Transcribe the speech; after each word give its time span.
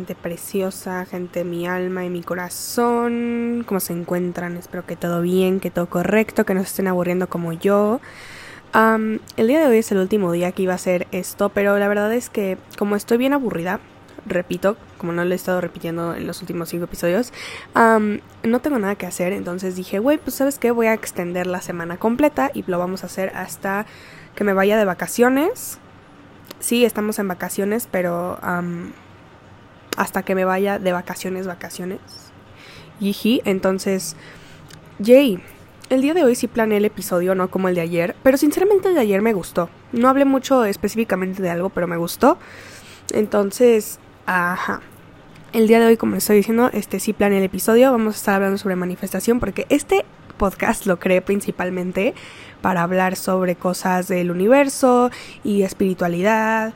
Gente 0.00 0.14
preciosa, 0.14 1.04
gente 1.04 1.44
mi 1.44 1.66
alma 1.66 2.06
y 2.06 2.08
mi 2.08 2.22
corazón. 2.22 3.64
¿Cómo 3.66 3.80
se 3.80 3.92
encuentran? 3.92 4.56
Espero 4.56 4.86
que 4.86 4.96
todo 4.96 5.20
bien, 5.20 5.60
que 5.60 5.70
todo 5.70 5.90
correcto, 5.90 6.46
que 6.46 6.54
no 6.54 6.62
se 6.62 6.68
estén 6.68 6.88
aburriendo 6.88 7.28
como 7.28 7.52
yo. 7.52 8.00
el 8.72 9.46
día 9.46 9.60
de 9.60 9.66
hoy 9.66 9.76
es 9.76 9.92
el 9.92 9.98
último 9.98 10.32
día 10.32 10.52
que 10.52 10.62
iba 10.62 10.72
a 10.72 10.76
hacer 10.76 11.06
esto, 11.12 11.50
pero 11.50 11.78
la 11.78 11.86
verdad 11.86 12.14
es 12.14 12.30
que 12.30 12.56
como 12.78 12.96
estoy 12.96 13.18
bien 13.18 13.34
aburrida, 13.34 13.78
repito, 14.24 14.78
como 14.96 15.12
no 15.12 15.22
lo 15.22 15.32
he 15.32 15.34
estado 15.34 15.60
repitiendo 15.60 16.14
en 16.14 16.26
los 16.26 16.40
últimos 16.40 16.70
cinco 16.70 16.84
episodios, 16.84 17.34
no 17.74 18.60
tengo 18.60 18.78
nada 18.78 18.94
que 18.94 19.04
hacer, 19.04 19.34
entonces 19.34 19.76
dije, 19.76 19.98
güey, 19.98 20.16
pues 20.16 20.34
sabes 20.34 20.58
qué, 20.58 20.70
voy 20.70 20.86
a 20.86 20.94
extender 20.94 21.46
la 21.46 21.60
semana 21.60 21.98
completa 21.98 22.50
y 22.54 22.64
lo 22.66 22.78
vamos 22.78 23.02
a 23.02 23.06
hacer 23.06 23.32
hasta 23.36 23.84
que 24.34 24.44
me 24.44 24.54
vaya 24.54 24.78
de 24.78 24.86
vacaciones 24.86 25.78
sí, 26.60 26.84
estamos 26.84 27.18
en 27.18 27.26
vacaciones, 27.26 27.88
pero 27.90 28.38
hasta 30.00 30.22
que 30.22 30.34
me 30.34 30.46
vaya 30.46 30.78
de 30.78 30.92
vacaciones, 30.92 31.46
vacaciones. 31.46 32.00
Yiji, 33.00 33.42
entonces, 33.44 34.16
Jay, 35.04 35.42
el 35.90 36.00
día 36.00 36.14
de 36.14 36.24
hoy 36.24 36.34
sí 36.34 36.48
planeé 36.48 36.78
el 36.78 36.86
episodio, 36.86 37.34
no 37.34 37.50
como 37.50 37.68
el 37.68 37.74
de 37.74 37.82
ayer, 37.82 38.16
pero 38.22 38.38
sinceramente 38.38 38.88
el 38.88 38.94
de 38.94 39.00
ayer 39.02 39.20
me 39.20 39.34
gustó. 39.34 39.68
No 39.92 40.08
hablé 40.08 40.24
mucho 40.24 40.64
específicamente 40.64 41.42
de 41.42 41.50
algo, 41.50 41.68
pero 41.68 41.86
me 41.86 41.98
gustó. 41.98 42.38
Entonces, 43.12 43.98
ajá. 44.24 44.80
El 45.52 45.68
día 45.68 45.80
de 45.80 45.86
hoy, 45.86 45.98
como 45.98 46.16
estoy 46.16 46.36
diciendo, 46.36 46.70
este 46.72 46.98
sí 46.98 47.12
planeé 47.12 47.38
el 47.40 47.44
episodio. 47.44 47.92
Vamos 47.92 48.14
a 48.14 48.16
estar 48.16 48.34
hablando 48.36 48.56
sobre 48.56 48.76
manifestación 48.76 49.38
porque 49.38 49.66
este 49.68 50.06
podcast 50.38 50.86
lo 50.86 50.98
creé 50.98 51.20
principalmente 51.20 52.14
para 52.62 52.82
hablar 52.82 53.16
sobre 53.16 53.54
cosas 53.54 54.08
del 54.08 54.30
universo 54.30 55.10
y 55.44 55.60
espiritualidad 55.60 56.72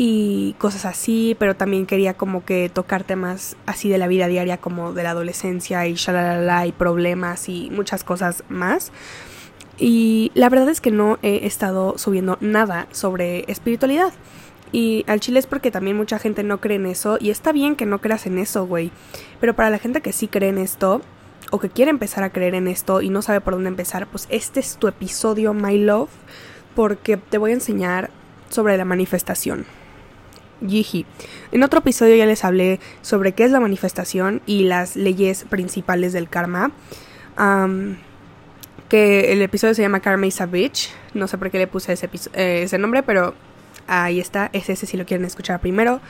y 0.00 0.54
cosas 0.58 0.84
así, 0.84 1.36
pero 1.40 1.56
también 1.56 1.84
quería 1.84 2.14
como 2.14 2.44
que 2.44 2.70
tocar 2.72 3.02
temas 3.02 3.56
así 3.66 3.88
de 3.88 3.98
la 3.98 4.06
vida 4.06 4.28
diaria 4.28 4.56
como 4.56 4.92
de 4.92 5.02
la 5.02 5.10
adolescencia 5.10 5.84
y 5.88 5.94
shalalala 5.94 6.68
y 6.68 6.72
problemas 6.72 7.48
y 7.48 7.68
muchas 7.70 8.04
cosas 8.04 8.44
más. 8.48 8.92
Y 9.76 10.30
la 10.34 10.48
verdad 10.50 10.68
es 10.68 10.80
que 10.80 10.92
no 10.92 11.18
he 11.22 11.46
estado 11.46 11.98
subiendo 11.98 12.38
nada 12.40 12.86
sobre 12.92 13.44
espiritualidad. 13.48 14.12
Y 14.70 15.04
al 15.08 15.18
chile 15.18 15.40
es 15.40 15.48
porque 15.48 15.72
también 15.72 15.96
mucha 15.96 16.20
gente 16.20 16.44
no 16.44 16.60
cree 16.60 16.76
en 16.76 16.86
eso. 16.86 17.18
Y 17.20 17.30
está 17.30 17.50
bien 17.50 17.74
que 17.74 17.84
no 17.84 18.00
creas 18.00 18.26
en 18.26 18.38
eso, 18.38 18.66
güey. 18.66 18.92
Pero 19.40 19.56
para 19.56 19.68
la 19.68 19.78
gente 19.78 20.00
que 20.00 20.12
sí 20.12 20.28
cree 20.28 20.50
en 20.50 20.58
esto, 20.58 21.00
o 21.50 21.58
que 21.58 21.70
quiere 21.70 21.90
empezar 21.90 22.22
a 22.22 22.30
creer 22.30 22.54
en 22.54 22.68
esto 22.68 23.00
y 23.00 23.08
no 23.08 23.20
sabe 23.20 23.40
por 23.40 23.54
dónde 23.54 23.70
empezar, 23.70 24.06
pues 24.06 24.28
este 24.30 24.60
es 24.60 24.76
tu 24.76 24.86
episodio, 24.86 25.54
My 25.54 25.76
Love, 25.76 26.10
porque 26.76 27.16
te 27.16 27.38
voy 27.38 27.50
a 27.50 27.54
enseñar 27.54 28.10
sobre 28.48 28.76
la 28.76 28.84
manifestación. 28.84 29.66
Yiji. 30.60 31.06
En 31.52 31.62
otro 31.62 31.80
episodio 31.80 32.16
ya 32.16 32.26
les 32.26 32.44
hablé 32.44 32.80
sobre 33.02 33.32
qué 33.32 33.44
es 33.44 33.50
la 33.50 33.60
manifestación 33.60 34.42
y 34.46 34.64
las 34.64 34.96
leyes 34.96 35.44
principales 35.44 36.12
del 36.12 36.28
karma. 36.28 36.72
que 38.88 39.32
el 39.32 39.42
episodio 39.42 39.74
se 39.74 39.82
llama 39.82 40.00
Karma 40.00 40.26
is 40.26 40.40
a 40.40 40.46
Bitch. 40.46 40.90
No 41.14 41.28
sé 41.28 41.36
por 41.36 41.50
qué 41.50 41.58
le 41.58 41.66
puse 41.66 41.92
ese, 41.92 42.08
eh, 42.32 42.78
nombre, 42.78 43.02
pero 43.02 43.34
ahí 43.86 44.18
está. 44.18 44.50
Es 44.52 44.68
ese 44.70 44.86
si 44.86 44.96
lo 44.96 45.04
quieren 45.04 45.26
escuchar 45.26 45.60
primero. 45.60 46.00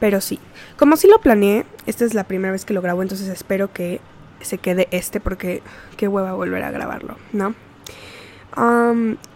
pero 0.00 0.20
sí, 0.20 0.38
como 0.76 0.96
sí 0.96 1.08
lo 1.08 1.20
planeé, 1.20 1.66
esta 1.86 2.04
es 2.04 2.14
la 2.14 2.24
primera 2.24 2.52
vez 2.52 2.64
que 2.64 2.74
lo 2.74 2.82
grabo, 2.82 3.02
entonces 3.02 3.28
espero 3.28 3.72
que 3.72 4.00
se 4.40 4.58
quede 4.58 4.88
este 4.90 5.20
porque 5.20 5.62
qué 5.96 6.08
hueva 6.08 6.34
volver 6.34 6.62
a 6.62 6.70
grabarlo, 6.70 7.16
¿no? 7.32 7.54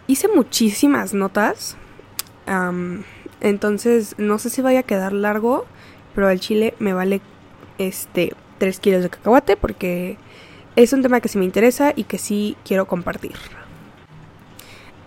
hice 0.07 0.29
muchísimas 0.29 1.13
notas, 1.15 1.77
entonces 3.41 4.15
no 4.19 4.39
sé 4.39 4.51
si 4.51 4.63
vaya 4.63 4.81
a 4.81 4.85
quedar 4.85 5.13
largo, 5.13 5.67
pero 6.15 6.29
al 6.29 6.41
chile 6.41 6.75
me 6.79 6.93
vale 6.93 7.21
este 7.79 8.35
3 8.59 8.81
kilos 8.81 9.03
de 9.03 9.11
cacahuate 9.11 9.57
porque 9.57 10.17
es 10.77 10.93
un 10.93 11.03
tema 11.03 11.21
que 11.21 11.29
sí 11.29 11.39
me 11.39 11.45
interesa 11.45 11.93
y 11.95 12.05
que 12.05 12.19
sí 12.19 12.57
quiero 12.65 12.87
compartir. 12.87 13.35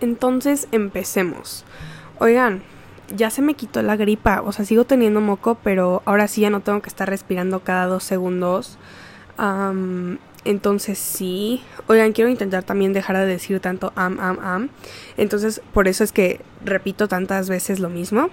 Entonces 0.00 0.68
empecemos. 0.72 1.64
Oigan, 2.18 2.62
ya 3.16 3.30
se 3.30 3.42
me 3.42 3.54
quitó 3.54 3.82
la 3.82 3.96
gripa, 3.96 4.42
o 4.42 4.52
sea, 4.52 4.64
sigo 4.64 4.84
teniendo 4.84 5.20
moco, 5.20 5.58
pero 5.62 6.02
ahora 6.04 6.28
sí 6.28 6.40
ya 6.40 6.50
no 6.50 6.60
tengo 6.60 6.80
que 6.82 6.88
estar 6.88 7.08
respirando 7.08 7.60
cada 7.60 7.86
dos 7.86 8.04
segundos. 8.04 8.78
Entonces 10.44 10.98
sí, 10.98 11.62
oigan, 11.86 12.12
quiero 12.12 12.30
intentar 12.30 12.64
también 12.64 12.92
dejar 12.92 13.16
de 13.16 13.26
decir 13.26 13.60
tanto 13.60 13.92
am, 13.94 14.18
am, 14.20 14.38
am. 14.40 14.68
Entonces, 15.16 15.60
por 15.72 15.88
eso 15.88 16.02
es 16.02 16.12
que 16.12 16.40
repito 16.64 17.08
tantas 17.08 17.48
veces 17.48 17.78
lo 17.78 17.88
mismo. 17.88 18.30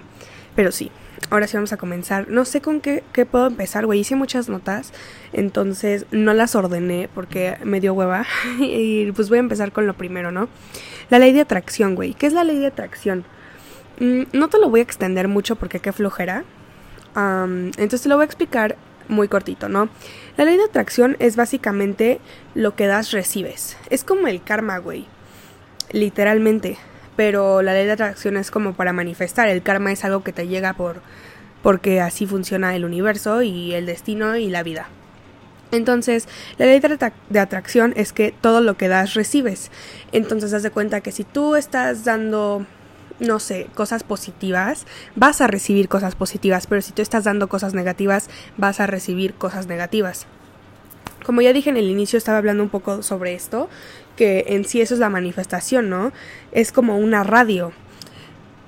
Pero 0.56 0.72
sí, 0.72 0.90
ahora 1.30 1.46
sí 1.46 1.56
vamos 1.56 1.72
a 1.72 1.76
comenzar. 1.76 2.28
No 2.28 2.44
sé 2.44 2.60
con 2.60 2.80
qué, 2.80 3.04
qué 3.12 3.26
puedo 3.26 3.46
empezar, 3.46 3.86
güey. 3.86 4.00
Hice 4.00 4.16
muchas 4.16 4.48
notas, 4.48 4.92
entonces 5.32 6.06
no 6.10 6.34
las 6.34 6.56
ordené 6.56 7.08
porque 7.14 7.56
me 7.62 7.80
dio 7.80 7.94
hueva. 7.94 8.26
y 8.58 9.12
pues 9.12 9.28
voy 9.28 9.38
a 9.38 9.40
empezar 9.40 9.70
con 9.72 9.86
lo 9.86 9.94
primero, 9.94 10.32
¿no? 10.32 10.48
La 11.08 11.18
ley 11.18 11.32
de 11.32 11.40
atracción, 11.40 11.94
güey. 11.94 12.14
¿Qué 12.14 12.26
es 12.26 12.32
la 12.32 12.44
ley 12.44 12.58
de 12.58 12.66
atracción? 12.66 13.24
Mm, 14.00 14.22
no 14.32 14.48
te 14.48 14.58
lo 14.58 14.68
voy 14.68 14.80
a 14.80 14.82
extender 14.82 15.28
mucho 15.28 15.56
porque 15.56 15.78
qué 15.78 15.92
flojera. 15.92 16.44
entonces 17.14 18.02
te 18.02 18.08
lo 18.08 18.16
voy 18.16 18.22
a 18.22 18.26
explicar 18.26 18.76
muy 19.10 19.28
cortito, 19.28 19.68
¿no? 19.68 19.88
La 20.36 20.44
ley 20.44 20.56
de 20.56 20.64
atracción 20.64 21.16
es 21.18 21.36
básicamente 21.36 22.20
lo 22.54 22.74
que 22.74 22.86
das, 22.86 23.10
recibes. 23.10 23.76
Es 23.90 24.04
como 24.04 24.28
el 24.28 24.42
karma, 24.42 24.78
güey. 24.78 25.06
Literalmente. 25.92 26.78
Pero 27.16 27.60
la 27.60 27.74
ley 27.74 27.84
de 27.84 27.92
atracción 27.92 28.36
es 28.36 28.50
como 28.50 28.72
para 28.72 28.92
manifestar. 28.92 29.48
El 29.48 29.62
karma 29.62 29.92
es 29.92 30.04
algo 30.04 30.24
que 30.24 30.32
te 30.32 30.48
llega 30.48 30.72
por. 30.72 31.02
porque 31.62 32.00
así 32.00 32.26
funciona 32.26 32.74
el 32.74 32.86
universo 32.86 33.42
y 33.42 33.74
el 33.74 33.84
destino 33.84 34.36
y 34.36 34.48
la 34.48 34.62
vida. 34.62 34.88
Entonces, 35.72 36.26
la 36.58 36.66
ley 36.66 36.80
de, 36.80 37.38
atracción 37.38 37.92
es 37.96 38.12
que 38.12 38.32
todo 38.32 38.60
lo 38.60 38.76
que 38.76 38.88
das 38.88 39.14
recibes. 39.14 39.70
Entonces, 40.12 40.52
haz 40.52 40.62
de 40.62 40.70
cuenta 40.70 41.00
que 41.00 41.12
si 41.12 41.24
tú 41.24 41.54
estás 41.56 42.04
dando 42.04 42.66
no 43.20 43.38
sé, 43.38 43.68
cosas 43.74 44.02
positivas, 44.02 44.86
vas 45.14 45.40
a 45.40 45.46
recibir 45.46 45.88
cosas 45.88 46.14
positivas, 46.14 46.66
pero 46.66 46.82
si 46.82 46.92
tú 46.92 47.02
estás 47.02 47.24
dando 47.24 47.48
cosas 47.48 47.74
negativas, 47.74 48.28
vas 48.56 48.80
a 48.80 48.86
recibir 48.86 49.34
cosas 49.34 49.66
negativas. 49.66 50.26
Como 51.24 51.42
ya 51.42 51.52
dije 51.52 51.70
en 51.70 51.76
el 51.76 51.90
inicio, 51.90 52.16
estaba 52.16 52.38
hablando 52.38 52.62
un 52.62 52.70
poco 52.70 53.02
sobre 53.02 53.34
esto, 53.34 53.68
que 54.16 54.46
en 54.48 54.64
sí 54.64 54.80
eso 54.80 54.94
es 54.94 55.00
la 55.00 55.10
manifestación, 55.10 55.90
¿no? 55.90 56.12
Es 56.50 56.72
como 56.72 56.96
una 56.98 57.22
radio. 57.22 57.72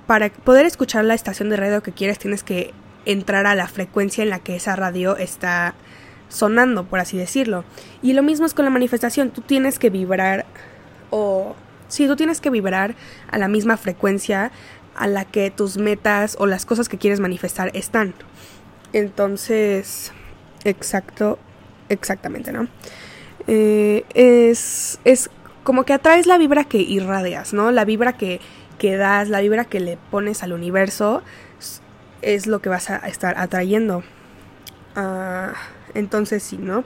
Para 0.06 0.30
poder 0.30 0.66
escuchar 0.66 1.04
la 1.04 1.14
estación 1.14 1.48
de 1.48 1.56
radio 1.56 1.82
que 1.82 1.92
quieres, 1.92 2.18
tienes 2.18 2.42
que 2.42 2.72
entrar 3.06 3.46
a 3.46 3.54
la 3.54 3.66
frecuencia 3.68 4.22
en 4.22 4.30
la 4.30 4.38
que 4.38 4.56
esa 4.56 4.76
radio 4.76 5.16
está 5.16 5.74
sonando, 6.28 6.84
por 6.84 6.98
así 6.98 7.16
decirlo. 7.16 7.64
Y 8.02 8.12
lo 8.12 8.22
mismo 8.22 8.46
es 8.46 8.54
con 8.54 8.64
la 8.64 8.70
manifestación, 8.70 9.30
tú 9.30 9.40
tienes 9.40 9.78
que 9.78 9.90
vibrar 9.90 10.44
o 11.10 11.54
Sí, 11.92 12.06
tú 12.06 12.16
tienes 12.16 12.40
que 12.40 12.48
vibrar 12.48 12.94
a 13.30 13.36
la 13.36 13.48
misma 13.48 13.76
frecuencia 13.76 14.50
a 14.96 15.06
la 15.06 15.26
que 15.26 15.50
tus 15.50 15.76
metas 15.76 16.36
o 16.40 16.46
las 16.46 16.64
cosas 16.64 16.88
que 16.88 16.96
quieres 16.96 17.20
manifestar 17.20 17.70
están. 17.74 18.14
Entonces, 18.94 20.10
exacto, 20.64 21.38
exactamente, 21.90 22.50
¿no? 22.50 22.66
Eh, 23.46 24.06
es, 24.14 25.00
es 25.04 25.28
como 25.64 25.84
que 25.84 25.92
atraes 25.92 26.26
la 26.26 26.38
vibra 26.38 26.64
que 26.64 26.78
irradias, 26.78 27.52
¿no? 27.52 27.70
La 27.70 27.84
vibra 27.84 28.14
que, 28.14 28.40
que 28.78 28.96
das, 28.96 29.28
la 29.28 29.42
vibra 29.42 29.66
que 29.66 29.78
le 29.78 29.98
pones 30.10 30.42
al 30.42 30.54
universo 30.54 31.22
es 32.22 32.46
lo 32.46 32.62
que 32.62 32.70
vas 32.70 32.88
a 32.88 32.96
estar 33.06 33.36
atrayendo. 33.36 34.02
Ah, 34.96 35.52
entonces 35.92 36.42
sí, 36.42 36.56
¿no? 36.56 36.84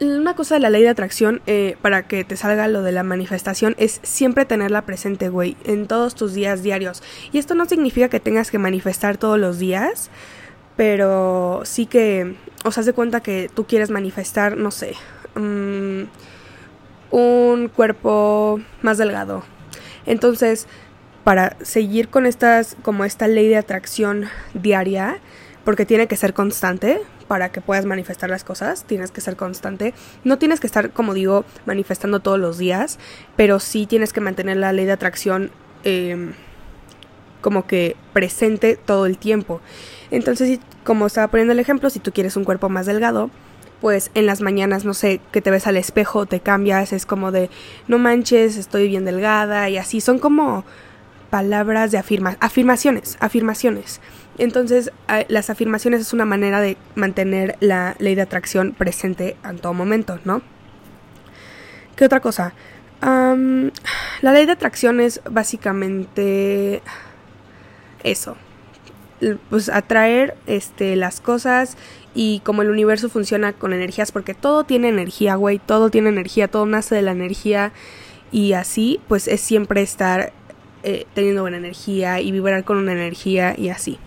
Una 0.00 0.34
cosa 0.34 0.56
de 0.56 0.60
la 0.60 0.70
ley 0.70 0.82
de 0.82 0.90
atracción 0.90 1.40
eh, 1.46 1.76
para 1.80 2.06
que 2.06 2.24
te 2.24 2.36
salga 2.36 2.68
lo 2.68 2.82
de 2.82 2.92
la 2.92 3.02
manifestación 3.02 3.74
es 3.78 4.00
siempre 4.02 4.44
tenerla 4.44 4.82
presente, 4.82 5.28
güey, 5.28 5.56
en 5.64 5.86
todos 5.86 6.14
tus 6.14 6.34
días 6.34 6.62
diarios. 6.62 7.02
Y 7.32 7.38
esto 7.38 7.54
no 7.54 7.64
significa 7.66 8.08
que 8.08 8.20
tengas 8.20 8.50
que 8.50 8.58
manifestar 8.58 9.16
todos 9.16 9.38
los 9.38 9.58
días, 9.58 10.10
pero 10.76 11.62
sí 11.64 11.86
que 11.86 12.36
os 12.64 12.76
has 12.76 12.86
de 12.86 12.92
cuenta 12.92 13.20
que 13.20 13.50
tú 13.54 13.66
quieres 13.66 13.90
manifestar, 13.90 14.56
no 14.56 14.70
sé, 14.70 14.94
mm, 15.34 16.02
un 17.10 17.68
cuerpo 17.68 18.60
más 18.82 18.98
delgado. 18.98 19.44
Entonces, 20.04 20.66
para 21.24 21.56
seguir 21.62 22.08
con 22.08 22.26
estas, 22.26 22.76
como 22.82 23.04
esta 23.04 23.28
ley 23.28 23.48
de 23.48 23.56
atracción 23.56 24.26
diaria, 24.54 25.18
porque 25.64 25.86
tiene 25.86 26.06
que 26.06 26.16
ser 26.16 26.34
constante, 26.34 27.00
para 27.28 27.50
que 27.50 27.60
puedas 27.60 27.84
manifestar 27.86 28.30
las 28.30 28.44
cosas, 28.44 28.84
tienes 28.84 29.10
que 29.10 29.20
ser 29.20 29.36
constante. 29.36 29.94
No 30.24 30.38
tienes 30.38 30.60
que 30.60 30.66
estar, 30.66 30.90
como 30.90 31.14
digo, 31.14 31.44
manifestando 31.64 32.20
todos 32.20 32.38
los 32.38 32.58
días, 32.58 32.98
pero 33.36 33.60
sí 33.60 33.86
tienes 33.86 34.12
que 34.12 34.20
mantener 34.20 34.56
la 34.56 34.72
ley 34.72 34.86
de 34.86 34.92
atracción 34.92 35.50
em, 35.84 36.32
como 37.40 37.66
que 37.66 37.96
presente 38.12 38.76
todo 38.76 39.06
el 39.06 39.18
tiempo. 39.18 39.60
Entonces, 40.10 40.60
como 40.84 41.06
estaba 41.06 41.28
poniendo 41.28 41.52
el 41.52 41.58
ejemplo, 41.58 41.90
si 41.90 41.98
tú 41.98 42.12
quieres 42.12 42.36
un 42.36 42.44
cuerpo 42.44 42.68
más 42.68 42.86
delgado, 42.86 43.30
pues 43.80 44.10
en 44.14 44.26
las 44.26 44.40
mañanas, 44.40 44.84
no 44.84 44.94
sé, 44.94 45.20
que 45.32 45.42
te 45.42 45.50
ves 45.50 45.66
al 45.66 45.76
espejo, 45.76 46.26
te 46.26 46.40
cambias, 46.40 46.92
es 46.92 47.06
como 47.06 47.30
de, 47.30 47.50
no 47.88 47.98
manches, 47.98 48.56
estoy 48.56 48.88
bien 48.88 49.04
delgada 49.04 49.68
y 49.68 49.76
así, 49.76 50.00
son 50.00 50.18
como 50.18 50.64
palabras 51.30 51.90
de 51.90 51.98
afirma 51.98 52.36
afirmaciones, 52.40 53.16
afirmaciones. 53.20 54.00
Entonces, 54.38 54.90
las 55.28 55.50
afirmaciones 55.50 56.00
es 56.00 56.12
una 56.12 56.24
manera 56.24 56.60
de 56.60 56.76
mantener 56.94 57.56
la 57.60 57.96
ley 57.98 58.14
de 58.14 58.22
atracción 58.22 58.72
presente 58.72 59.36
en 59.44 59.58
todo 59.58 59.72
momento, 59.72 60.18
¿no? 60.24 60.42
¿Qué 61.96 62.04
otra 62.04 62.20
cosa? 62.20 62.54
la 63.02 64.32
ley 64.32 64.46
de 64.46 64.52
atracción 64.52 65.00
es 65.00 65.20
básicamente 65.30 66.82
eso. 68.02 68.36
Pues 69.50 69.68
atraer 69.68 70.36
este, 70.46 70.96
las 70.96 71.20
cosas 71.20 71.76
y 72.14 72.40
como 72.40 72.62
el 72.62 72.70
universo 72.70 73.08
funciona 73.08 73.52
con 73.52 73.72
energías, 73.72 74.12
porque 74.12 74.34
todo 74.34 74.64
tiene 74.64 74.88
energía, 74.88 75.36
güey, 75.36 75.58
todo 75.58 75.90
tiene 75.90 76.08
energía, 76.08 76.48
todo 76.48 76.66
nace 76.66 76.94
de 76.94 77.02
la 77.02 77.12
energía 77.12 77.72
y 78.32 78.54
así, 78.54 79.00
pues 79.08 79.28
es 79.28 79.40
siempre 79.40 79.82
estar 79.82 80.32
eh, 80.82 81.06
teniendo 81.14 81.42
buena 81.42 81.58
energía 81.58 82.20
y 82.20 82.32
vibrar 82.32 82.64
con 82.64 82.78
una 82.78 82.92
energía 82.92 83.54
y 83.56 83.68
así. 83.68 83.98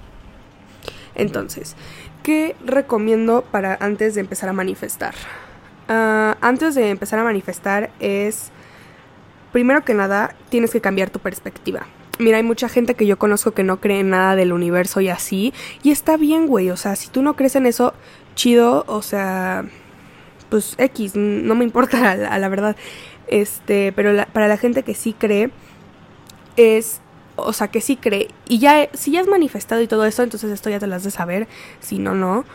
Entonces, 1.19 1.75
¿qué 2.23 2.55
recomiendo 2.65 3.43
para 3.51 3.77
antes 3.79 4.15
de 4.15 4.21
empezar 4.21 4.49
a 4.49 4.53
manifestar? 4.53 5.15
Ah, 5.87 6.37
antes 6.41 6.75
de 6.75 6.89
empezar 6.89 7.19
a 7.19 7.23
manifestar 7.23 7.91
es, 7.99 8.51
primero 9.51 9.83
que 9.83 9.93
nada, 9.93 10.35
tienes 10.49 10.71
que 10.71 10.81
cambiar 10.81 11.09
tu 11.09 11.19
perspectiva. 11.19 11.87
Mira, 12.19 12.37
hay 12.37 12.43
mucha 12.43 12.67
gente 12.67 12.95
que 12.95 13.05
yo 13.05 13.17
conozco 13.17 13.51
que 13.51 13.63
no 13.63 13.79
cree 13.79 14.01
en 14.01 14.09
nada 14.09 14.35
del 14.35 14.51
universo 14.51 14.99
y 14.99 15.07
así. 15.07 15.53
Y 15.83 15.91
está 15.91 16.17
bien, 16.17 16.47
güey. 16.47 16.69
O 16.69 16.75
sea, 16.75 16.97
si 16.97 17.07
tú 17.07 17.21
no 17.21 17.35
crees 17.35 17.55
en 17.55 17.65
eso, 17.65 17.93
chido. 18.35 18.83
O 18.87 19.01
sea, 19.01 19.63
pues 20.49 20.75
X, 20.77 21.15
no 21.15 21.55
me 21.55 21.63
importa 21.63 22.11
a 22.31 22.37
la, 22.37 22.49
verdad. 22.49 22.75
Este, 23.27 23.93
pero 23.93 24.11
para 24.33 24.49
la 24.49 24.57
gente 24.57 24.83
que 24.83 24.95
sí 24.95 25.13
cree, 25.13 25.49
es 26.57 26.99
o 27.41 27.53
sea, 27.53 27.69
que 27.69 27.81
sí 27.81 27.95
cree, 27.95 28.29
y 28.47 28.59
ya, 28.59 28.89
si 28.93 29.11
ya 29.11 29.21
has 29.21 29.27
manifestado 29.27 29.81
y 29.81 29.87
todo 29.87 30.05
eso, 30.05 30.23
entonces 30.23 30.51
esto 30.51 30.69
ya 30.69 30.79
te 30.79 30.87
lo 30.87 30.95
has 30.95 31.03
de 31.03 31.11
saber, 31.11 31.47
si 31.79 31.99
no, 31.99 32.15
no. 32.15 32.45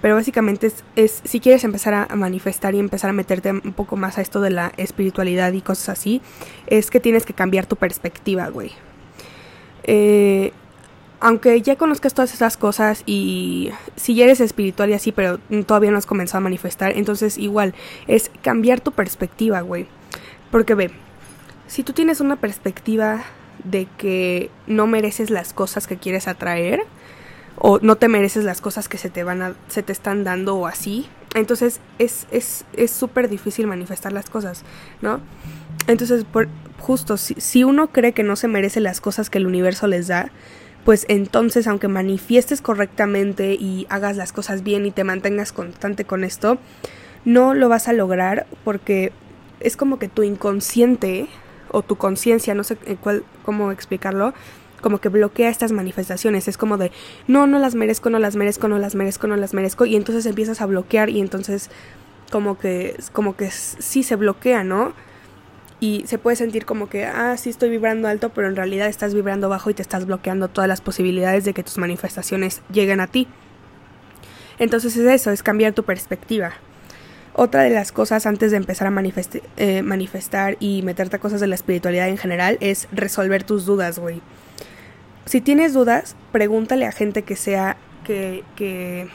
pero 0.00 0.14
básicamente 0.14 0.72
es, 0.96 1.20
si 1.24 1.40
quieres 1.40 1.64
empezar 1.64 1.94
a, 1.94 2.16
manifestar 2.16 2.74
y 2.74 2.78
empezar 2.78 3.10
a 3.10 3.12
meterte 3.12 3.50
un 3.50 3.72
poco 3.72 3.96
más 3.96 4.18
a 4.18 4.22
esto 4.22 4.40
de 4.40 4.50
la 4.50 4.72
espiritualidad 4.76 5.52
y 5.52 5.60
cosas 5.62 5.90
así, 5.90 6.22
es 6.66 6.90
que 6.90 7.00
tienes 7.00 7.26
que 7.26 7.34
cambiar 7.34 7.66
tu 7.66 7.76
perspectiva, 7.76 8.48
güey. 8.48 8.72
Eh, 9.84 10.52
aunque 11.22 11.62
ya 11.62 11.76
conozcas 11.76 12.14
todas 12.14 12.34
esas 12.34 12.56
cosas 12.56 13.04
y 13.06 13.70
si 13.94 14.20
eres 14.20 14.40
espiritual 14.40 14.90
y 14.90 14.94
así, 14.94 15.12
pero 15.12 15.38
todavía 15.66 15.92
no 15.92 15.98
has 15.98 16.06
comenzado 16.06 16.38
a 16.38 16.40
manifestar, 16.40 16.96
entonces 16.96 17.38
igual 17.38 17.74
es 18.08 18.30
cambiar 18.42 18.80
tu 18.80 18.90
perspectiva, 18.90 19.60
güey. 19.60 19.86
Porque 20.50 20.74
ve, 20.74 20.90
si 21.68 21.84
tú 21.84 21.92
tienes 21.92 22.20
una 22.20 22.36
perspectiva 22.36 23.22
de 23.64 23.86
que 23.98 24.50
no 24.66 24.86
mereces 24.86 25.30
las 25.30 25.52
cosas 25.52 25.86
que 25.86 25.96
quieres 25.96 26.28
atraer, 26.28 26.82
o 27.56 27.78
no 27.80 27.96
te 27.96 28.08
mereces 28.08 28.44
las 28.44 28.60
cosas 28.60 28.88
que 28.88 28.98
se 28.98 29.10
te 29.10 29.24
van 29.24 29.42
a, 29.42 29.54
se 29.68 29.82
te 29.82 29.92
están 29.92 30.24
dando 30.24 30.56
o 30.56 30.66
así. 30.66 31.08
Entonces 31.34 31.80
es 31.98 32.26
es 32.28 32.90
súper 32.90 33.28
difícil 33.28 33.66
manifestar 33.66 34.12
las 34.12 34.28
cosas, 34.28 34.62
¿no? 35.00 35.20
Entonces, 35.86 36.24
por, 36.24 36.48
justo, 36.78 37.16
si, 37.16 37.34
si 37.34 37.64
uno 37.64 37.88
cree 37.88 38.12
que 38.12 38.22
no 38.22 38.36
se 38.36 38.48
merece 38.48 38.80
las 38.80 39.00
cosas 39.00 39.30
que 39.30 39.38
el 39.38 39.46
universo 39.46 39.86
les 39.86 40.08
da, 40.08 40.30
pues 40.84 41.06
entonces, 41.08 41.66
aunque 41.66 41.88
manifiestes 41.88 42.60
correctamente 42.60 43.54
y 43.54 43.86
hagas 43.88 44.16
las 44.16 44.32
cosas 44.32 44.62
bien 44.62 44.84
y 44.84 44.90
te 44.90 45.04
mantengas 45.04 45.52
constante 45.52 46.04
con 46.04 46.24
esto, 46.24 46.58
no 47.24 47.54
lo 47.54 47.68
vas 47.68 47.88
a 47.88 47.92
lograr 47.92 48.46
porque 48.64 49.12
es 49.60 49.76
como 49.76 49.98
que 49.98 50.08
tu 50.08 50.22
inconsciente 50.24 51.28
o 51.72 51.82
tu 51.82 51.96
conciencia, 51.96 52.54
no 52.54 52.62
sé 52.64 52.76
cuál, 52.76 53.24
cómo 53.44 53.72
explicarlo, 53.72 54.34
como 54.80 54.98
que 54.98 55.08
bloquea 55.08 55.48
estas 55.48 55.72
manifestaciones. 55.72 56.48
Es 56.48 56.58
como 56.58 56.76
de, 56.76 56.92
no, 57.26 57.46
no 57.46 57.58
las 57.58 57.74
merezco, 57.74 58.10
no 58.10 58.18
las 58.18 58.36
merezco, 58.36 58.68
no 58.68 58.78
las 58.78 58.94
merezco, 58.94 59.26
no 59.26 59.36
las 59.36 59.54
merezco. 59.54 59.86
Y 59.86 59.96
entonces 59.96 60.26
empiezas 60.26 60.60
a 60.60 60.66
bloquear 60.66 61.08
y 61.08 61.20
entonces 61.20 61.70
como 62.30 62.58
que, 62.58 62.96
como 63.12 63.36
que 63.36 63.50
sí 63.50 64.02
se 64.02 64.16
bloquea, 64.16 64.64
¿no? 64.64 64.92
Y 65.80 66.04
se 66.06 66.18
puede 66.18 66.36
sentir 66.36 66.64
como 66.64 66.88
que, 66.88 67.06
ah, 67.06 67.36
sí 67.36 67.50
estoy 67.50 67.68
vibrando 67.68 68.06
alto, 68.06 68.30
pero 68.30 68.48
en 68.48 68.56
realidad 68.56 68.88
estás 68.88 69.14
vibrando 69.14 69.48
bajo 69.48 69.68
y 69.70 69.74
te 69.74 69.82
estás 69.82 70.06
bloqueando 70.06 70.48
todas 70.48 70.68
las 70.68 70.80
posibilidades 70.80 71.44
de 71.44 71.54
que 71.54 71.64
tus 71.64 71.78
manifestaciones 71.78 72.62
lleguen 72.72 73.00
a 73.00 73.08
ti. 73.08 73.26
Entonces 74.58 74.96
es 74.96 75.06
eso, 75.10 75.30
es 75.30 75.42
cambiar 75.42 75.72
tu 75.72 75.82
perspectiva. 75.82 76.52
Otra 77.34 77.62
de 77.62 77.70
las 77.70 77.92
cosas 77.92 78.26
antes 78.26 78.50
de 78.50 78.58
empezar 78.58 78.86
a 78.86 79.02
eh, 79.56 79.82
manifestar 79.82 80.56
y 80.60 80.82
meterte 80.82 81.16
a 81.16 81.18
cosas 81.18 81.40
de 81.40 81.46
la 81.46 81.54
espiritualidad 81.54 82.08
en 82.08 82.18
general 82.18 82.58
es 82.60 82.88
resolver 82.92 83.42
tus 83.42 83.64
dudas, 83.64 83.98
güey. 83.98 84.20
Si 85.24 85.40
tienes 85.40 85.72
dudas, 85.72 86.14
pregúntale 86.30 86.84
a 86.84 86.92
gente 86.92 87.22
que 87.22 87.36
sea, 87.36 87.78
que, 88.04 88.44
que, 88.54 89.08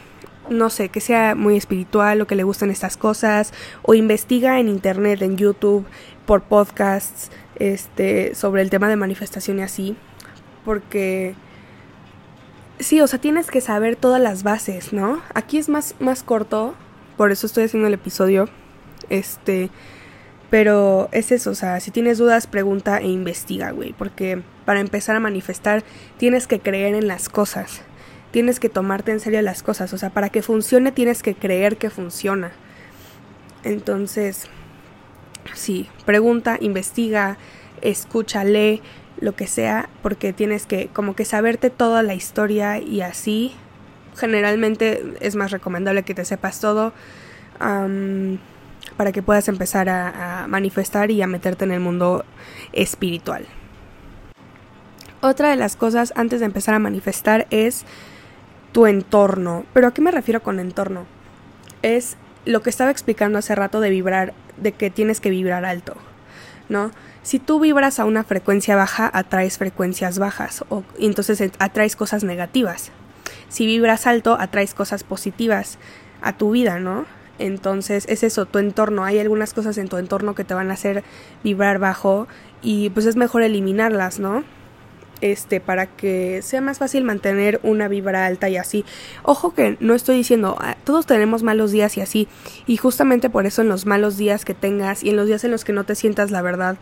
no 0.50 0.72
sé, 0.72 0.90
que 0.90 1.00
sea 1.00 1.36
muy 1.36 1.58
espiritual 1.58 2.22
o 2.22 2.28
que 2.28 2.36
le 2.36 2.44
gusten 2.44 2.72
estas 2.72 2.98
cosas, 2.98 3.54
o 3.84 3.94
investiga 3.94 4.60
en 4.60 4.68
internet, 4.68 5.22
en 5.22 5.38
YouTube, 5.38 5.86
por 6.26 6.42
podcasts, 6.42 7.30
este, 7.56 8.34
sobre 8.34 8.64
el 8.64 8.70
tema 8.70 8.90
de 8.90 8.96
manifestación 8.96 9.60
y 9.60 9.64
así, 9.64 9.96
porque 10.66 11.36
sí, 12.80 13.00
o 13.02 13.08
sea, 13.08 13.20
tienes 13.20 13.52
que 13.52 13.62
saber 13.62 13.96
todas 13.96 14.22
las 14.22 14.44
bases, 14.44 14.94
¿no? 14.94 15.22
Aquí 15.34 15.58
es 15.58 15.70
más, 15.70 15.96
más 16.00 16.24
corto, 16.24 16.76
por 17.18 17.32
eso 17.32 17.48
estoy 17.48 17.66
haciendo 17.66 17.88
el 17.88 17.96
episodio. 17.96 18.48
Este, 19.10 19.70
pero 20.50 21.10
es 21.12 21.32
eso, 21.32 21.52
o 21.52 21.56
sea, 21.56 21.80
si 21.80 21.92
tienes 21.92 22.18
dudas, 22.18 22.48
pregunta 22.48 23.00
e 23.00 23.08
investiga, 23.08 23.72
güey, 23.72 23.94
porque 23.94 24.42
para 24.66 24.80
empezar 24.80 25.16
a 25.16 25.20
manifestar 25.20 25.84
tienes 26.18 26.48
que 26.48 26.60
creer 26.60 26.96
en 26.96 27.08
las 27.08 27.28
cosas. 27.28 27.82
Tienes 28.32 28.60
que 28.60 28.70
tomarte 28.70 29.12
en 29.12 29.20
serio 29.20 29.42
las 29.42 29.64
cosas, 29.64 29.92
o 29.94 29.98
sea, 29.98 30.10
para 30.10 30.30
que 30.30 30.42
funcione 30.42 30.92
tienes 30.92 31.24
que 31.24 31.36
creer 31.36 31.78
que 31.78 31.90
funciona. 31.90 32.52
Entonces, 33.64 34.48
sí, 35.54 35.90
pregunta, 36.06 36.58
investiga, 36.62 37.38
escúchale, 37.82 38.82
lo 39.20 39.36
que 39.36 39.48
sea, 39.48 39.90
porque 40.04 40.34
tienes 40.34 40.66
que 40.66 40.88
como 40.88 41.16
que 41.16 41.26
saberte 41.26 41.70
toda 41.70 42.04
la 42.04 42.14
historia 42.14 42.80
y 42.80 43.02
así 43.02 43.54
generalmente 44.18 45.14
es 45.22 45.36
más 45.36 45.52
recomendable 45.52 46.04
que 46.04 46.14
te 46.14 46.26
sepas 46.26 46.60
todo 46.60 46.94
para 47.60 49.12
que 49.12 49.22
puedas 49.22 49.48
empezar 49.48 49.90
a, 49.90 50.46
manifestar 50.48 51.12
y 51.12 51.22
a 51.22 51.28
meterte 51.28 51.66
en 51.66 51.72
el 51.72 51.80
mundo 51.80 52.26
espiritual. 52.74 53.46
Otra 55.22 55.50
de 55.50 55.56
las 55.56 55.76
cosas 55.76 56.14
antes 56.16 56.40
de 56.40 56.46
empezar 56.46 56.76
a 56.76 56.80
manifestar 56.80 57.48
es 57.50 57.86
tu 58.72 58.86
entorno. 58.86 59.66
¿Pero 59.74 59.88
a 59.88 59.94
qué 59.94 60.02
me 60.02 60.12
refiero 60.12 60.44
con 60.44 60.60
entorno? 60.60 61.06
Es 61.82 62.18
lo 62.46 62.62
que 62.62 62.70
estaba 62.70 62.92
explicando 62.92 63.40
hace 63.40 63.56
rato 63.56 63.80
de 63.80 63.90
vibrar, 63.90 64.34
de 64.58 64.72
que 64.72 64.90
tienes 64.90 65.20
que 65.20 65.30
vibrar 65.30 65.66
alto, 65.66 65.96
¿no? 66.70 66.92
Si 67.24 67.40
tú 67.40 67.60
vibras 67.60 68.00
a 68.00 68.06
una 68.06 68.24
frecuencia 68.24 68.76
baja, 68.76 69.10
atraes 69.14 69.58
frecuencias 69.58 70.18
bajas, 70.18 70.64
o 70.70 70.84
entonces 70.98 71.52
atraes 71.60 71.96
cosas 71.98 72.24
negativas 72.24 72.92
si 73.50 73.66
vibras 73.66 74.08
alto, 74.08 74.38
atraes 74.40 74.74
cosas 74.74 75.04
positivas 75.04 75.78
a 76.22 76.38
tu 76.38 76.52
vida, 76.52 76.80
¿no? 76.80 77.06
Entonces 77.40 78.06
es 78.10 78.24
eso, 78.24 78.46
tu 78.46 78.60
entorno. 78.60 79.04
Hay 79.04 79.20
algunas 79.20 79.54
cosas 79.54 79.78
en 79.78 79.88
tu 79.88 79.98
entorno 79.98 80.36
que 80.36 80.44
te 80.44 80.54
van 80.54 80.72
a 80.72 80.74
hacer 80.74 81.04
vibrar 81.44 81.80
bajo 81.80 82.28
y 82.62 82.90
pues 82.90 83.06
es 83.06 83.16
mejor 83.16 83.44
eliminarlas, 83.44 84.20
¿no? 84.20 84.44
Este, 85.20 85.60
para 85.60 85.88
que 85.88 86.44
sea 86.44 86.62
más 86.62 86.78
fácil 86.78 87.04
mantener 87.04 87.60
una 87.64 87.88
vibra 87.88 88.26
alta 88.26 88.50
y 88.50 88.58
así. 88.58 88.86
Ojo 89.24 89.54
que 89.54 89.78
no 89.80 89.96
estoy 89.96 90.18
diciendo, 90.18 90.56
ah, 90.60 90.78
todos 90.84 91.08
tenemos 91.08 91.42
malos 91.42 91.72
días 91.72 91.98
y 91.98 92.02
así. 92.02 92.28
Y 92.68 92.78
justamente 92.78 93.30
por 93.30 93.46
eso 93.46 93.62
en 93.62 93.70
los 93.70 93.86
malos 93.86 94.18
días 94.18 94.46
que 94.46 94.54
tengas 94.54 95.04
y 95.04 95.10
en 95.10 95.16
los 95.16 95.28
días 95.28 95.44
en 95.44 95.52
los 95.52 95.64
que 95.64 95.74
no 95.74 95.86
te 95.86 95.96
sientas 95.96 96.30
la 96.32 96.42
verdad 96.42 96.78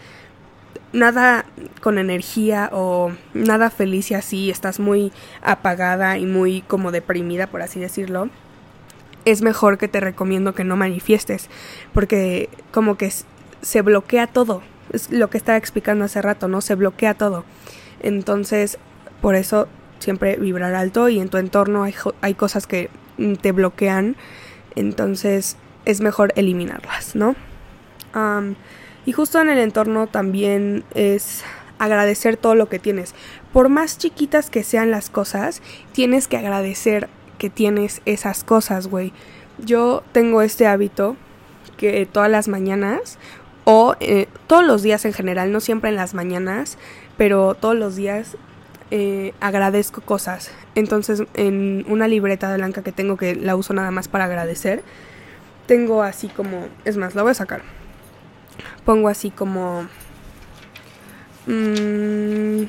nada 0.95 1.45
con 1.81 1.97
energía 1.97 2.69
o 2.71 3.11
nada 3.33 3.69
feliz 3.69 4.11
y 4.11 4.15
así, 4.15 4.49
estás 4.49 4.79
muy 4.79 5.11
apagada 5.41 6.17
y 6.17 6.25
muy 6.25 6.61
como 6.61 6.91
deprimida, 6.91 7.47
por 7.47 7.61
así 7.61 7.79
decirlo, 7.79 8.29
es 9.25 9.41
mejor 9.41 9.77
que 9.77 9.87
te 9.87 9.99
recomiendo 9.99 10.55
que 10.55 10.63
no 10.63 10.77
manifiestes, 10.77 11.49
porque 11.93 12.49
como 12.71 12.95
que 12.95 13.11
se 13.61 13.81
bloquea 13.81 14.27
todo, 14.27 14.61
es 14.93 15.11
lo 15.11 15.29
que 15.29 15.37
estaba 15.37 15.57
explicando 15.57 16.05
hace 16.05 16.21
rato, 16.21 16.47
¿no? 16.47 16.61
Se 16.61 16.75
bloquea 16.75 17.15
todo. 17.15 17.43
Entonces, 18.01 18.77
por 19.21 19.35
eso 19.35 19.67
siempre 19.99 20.37
vibrar 20.37 20.75
alto 20.75 21.09
y 21.09 21.19
en 21.19 21.29
tu 21.29 21.37
entorno 21.37 21.83
hay, 21.83 21.95
hay 22.21 22.35
cosas 22.35 22.67
que 22.67 22.89
te 23.41 23.51
bloquean, 23.51 24.15
entonces 24.75 25.57
es 25.85 26.01
mejor 26.01 26.33
eliminarlas, 26.35 27.15
¿no? 27.15 27.35
Y 29.05 29.11
justo 29.11 29.39
en 29.39 29.49
el 29.49 29.59
entorno 29.59 30.07
también 30.07 30.83
es 30.93 31.43
agradecer 31.77 32.37
todo 32.37 32.55
lo 32.55 32.69
que 32.69 32.79
tienes. 32.79 33.13
Por 33.53 33.69
más 33.69 33.97
chiquitas 33.97 34.49
que 34.49 34.63
sean 34.63 34.91
las 34.91 35.09
cosas, 35.09 35.61
tienes 35.91 36.27
que 36.27 36.37
agradecer 36.37 37.09
que 37.37 37.49
tienes 37.49 38.01
esas 38.05 38.43
cosas, 38.43 38.87
güey. 38.87 39.13
Yo 39.59 40.03
tengo 40.11 40.41
este 40.41 40.67
hábito 40.67 41.15
que 41.77 42.05
todas 42.05 42.29
las 42.29 42.47
mañanas 42.47 43.17
o 43.65 43.95
eh, 43.99 44.27
todos 44.47 44.65
los 44.65 44.83
días 44.83 45.05
en 45.05 45.13
general, 45.13 45.51
no 45.51 45.59
siempre 45.59 45.89
en 45.89 45.95
las 45.95 46.13
mañanas, 46.13 46.77
pero 47.17 47.55
todos 47.55 47.75
los 47.75 47.95
días 47.95 48.37
eh, 48.91 49.33
agradezco 49.39 50.01
cosas. 50.01 50.51
Entonces, 50.75 51.23
en 51.33 51.85
una 51.87 52.07
libreta 52.07 52.55
blanca 52.55 52.83
que 52.83 52.91
tengo 52.91 53.17
que 53.17 53.35
la 53.35 53.55
uso 53.55 53.73
nada 53.73 53.91
más 53.91 54.07
para 54.07 54.25
agradecer, 54.25 54.83
tengo 55.65 56.03
así 56.03 56.27
como, 56.27 56.67
es 56.85 56.97
más, 56.97 57.15
la 57.15 57.23
voy 57.23 57.31
a 57.31 57.35
sacar. 57.35 57.61
Pongo 58.85 59.09
así 59.09 59.29
como... 59.31 59.87
Mmm, 61.47 62.63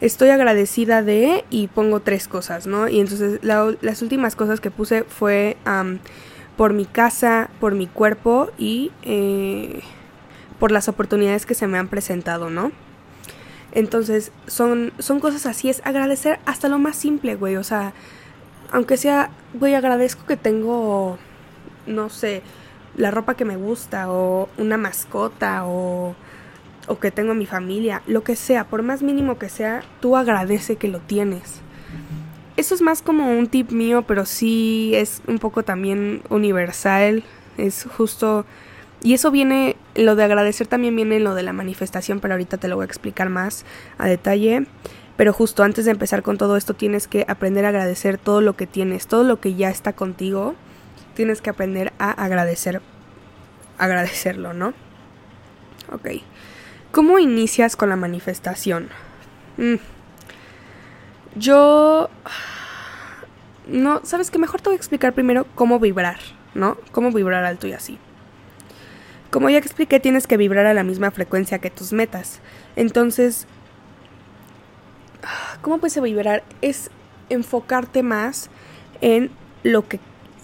estoy 0.00 0.30
agradecida 0.30 1.02
de 1.02 1.44
y 1.50 1.68
pongo 1.68 2.00
tres 2.00 2.28
cosas, 2.28 2.66
¿no? 2.66 2.88
Y 2.88 3.00
entonces 3.00 3.40
las 3.42 4.02
últimas 4.02 4.36
cosas 4.36 4.60
que 4.60 4.70
puse 4.70 5.04
fue 5.04 5.56
por 6.56 6.72
mi 6.72 6.86
casa, 6.86 7.50
por 7.60 7.74
mi 7.74 7.86
cuerpo 7.86 8.50
y 8.58 8.92
eh, 9.02 9.80
por 10.58 10.72
las 10.72 10.88
oportunidades 10.88 11.46
que 11.46 11.54
se 11.54 11.66
me 11.66 11.78
han 11.78 11.88
presentado, 11.88 12.50
¿no? 12.50 12.72
Entonces 13.72 14.32
son, 14.46 14.92
son 14.98 15.20
cosas 15.20 15.46
así, 15.46 15.68
es 15.68 15.82
agradecer 15.84 16.40
hasta 16.46 16.68
lo 16.68 16.78
más 16.78 16.96
simple, 16.96 17.34
güey, 17.34 17.56
o 17.56 17.64
sea, 17.64 17.92
aunque 18.72 18.96
sea, 18.96 19.30
güey, 19.54 19.74
agradezco 19.74 20.26
que 20.26 20.36
tengo, 20.36 21.18
no 21.86 22.08
sé, 22.08 22.42
la 22.98 23.10
ropa 23.10 23.34
que 23.34 23.46
me 23.46 23.56
gusta 23.56 24.12
o 24.12 24.50
una 24.58 24.76
mascota 24.76 25.64
o 25.64 26.14
o 26.88 26.98
que 26.98 27.10
tengo 27.10 27.34
mi 27.34 27.46
familia, 27.46 28.02
lo 28.06 28.24
que 28.24 28.34
sea, 28.34 28.64
por 28.64 28.82
más 28.82 29.02
mínimo 29.02 29.38
que 29.38 29.48
sea, 29.48 29.82
tú 30.00 30.16
agradece 30.16 30.76
que 30.76 30.88
lo 30.88 30.98
tienes. 30.98 31.60
Eso 32.56 32.74
es 32.74 32.82
más 32.82 33.02
como 33.02 33.38
un 33.38 33.46
tip 33.46 33.70
mío, 33.70 34.02
pero 34.02 34.26
sí 34.26 34.92
es 34.94 35.22
un 35.28 35.38
poco 35.38 35.62
también 35.62 36.22
universal, 36.28 37.22
es 37.56 37.84
justo... 37.84 38.44
Y 39.00 39.14
eso 39.14 39.30
viene, 39.30 39.76
lo 39.94 40.16
de 40.16 40.24
agradecer 40.24 40.66
también 40.66 40.96
viene 40.96 41.18
en 41.18 41.24
lo 41.24 41.36
de 41.36 41.44
la 41.44 41.52
manifestación, 41.52 42.18
pero 42.18 42.34
ahorita 42.34 42.56
te 42.56 42.66
lo 42.66 42.74
voy 42.74 42.82
a 42.82 42.86
explicar 42.86 43.28
más 43.28 43.64
a 43.96 44.08
detalle. 44.08 44.66
Pero 45.16 45.32
justo 45.32 45.62
antes 45.62 45.84
de 45.84 45.92
empezar 45.92 46.24
con 46.24 46.36
todo 46.36 46.56
esto 46.56 46.74
tienes 46.74 47.06
que 47.06 47.24
aprender 47.28 47.64
a 47.64 47.68
agradecer 47.68 48.18
todo 48.18 48.40
lo 48.40 48.56
que 48.56 48.66
tienes, 48.66 49.06
todo 49.06 49.22
lo 49.22 49.40
que 49.40 49.54
ya 49.54 49.70
está 49.70 49.92
contigo, 49.92 50.56
tienes 51.18 51.42
que 51.42 51.50
aprender 51.50 51.92
a 51.98 52.12
agradecer, 52.12 52.80
agradecerlo, 53.76 54.52
¿no? 54.52 54.72
Ok. 55.90 56.22
¿Cómo 56.92 57.18
inicias 57.18 57.74
con 57.74 57.88
la 57.88 57.96
manifestación? 57.96 58.88
Mm. 59.56 59.74
Yo... 61.34 62.08
No, 63.66 64.00
sabes 64.04 64.30
que 64.30 64.38
mejor 64.38 64.60
te 64.60 64.68
voy 64.68 64.74
a 64.74 64.76
explicar 64.76 65.12
primero 65.12 65.44
cómo 65.56 65.80
vibrar, 65.80 66.20
¿no? 66.54 66.78
Cómo 66.92 67.10
vibrar 67.10 67.44
alto 67.44 67.66
y 67.66 67.72
así. 67.72 67.98
Como 69.32 69.50
ya 69.50 69.58
expliqué, 69.58 69.98
tienes 69.98 70.28
que 70.28 70.36
vibrar 70.36 70.66
a 70.66 70.72
la 70.72 70.84
misma 70.84 71.10
frecuencia 71.10 71.58
que 71.58 71.68
tus 71.68 71.92
metas. 71.92 72.38
Entonces, 72.76 73.48
¿cómo 75.62 75.78
puedes 75.78 76.00
vibrar? 76.00 76.44
Es 76.62 76.92
enfocarte 77.28 78.04
más 78.04 78.50
en 79.00 79.32
lo 79.64 79.88
que 79.88 79.98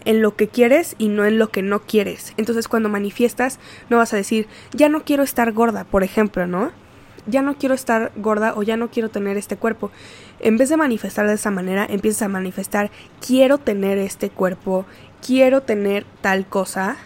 en 0.05 0.23
lo 0.23 0.37
que 0.37 0.49
quieres 0.49 0.95
y 0.99 1.09
no 1.09 1.25
en 1.25 1.39
lo 1.39 1.51
que 1.51 1.63
no 1.63 1.81
quieres. 1.81 2.35
Entonces 2.37 2.69
cuando 2.69 2.89
manifiestas 2.89 3.59
no 3.91 3.99
vas 3.99 4.13
a 4.13 4.17
decir, 4.17 4.47
ya 4.73 4.89
no 4.89 5.05
quiero 5.05 5.23
estar 5.23 5.53
gorda, 5.53 5.85
por 5.85 6.03
ejemplo, 6.03 6.47
¿no? 6.47 6.73
Ya 7.27 7.41
no 7.41 7.57
quiero 7.57 7.75
estar 7.75 8.13
gorda 8.17 8.53
o 8.55 8.63
ya 8.63 8.77
no 8.77 8.91
quiero 8.91 9.09
tener 9.09 9.37
este 9.37 9.57
cuerpo. 9.57 9.91
En 10.41 10.59
vez 10.59 10.69
de 10.69 10.77
manifestar 10.77 11.27
de 11.27 11.35
esa 11.35 11.51
manera, 11.51 11.87
empiezas 11.89 12.23
a 12.23 12.29
manifestar, 12.29 12.91
quiero 13.27 13.59
tener 13.59 13.97
este 13.99 14.29
cuerpo, 14.29 14.85
quiero 15.27 15.63
tener 15.63 16.05
tal 16.21 16.47
cosa 16.47 16.97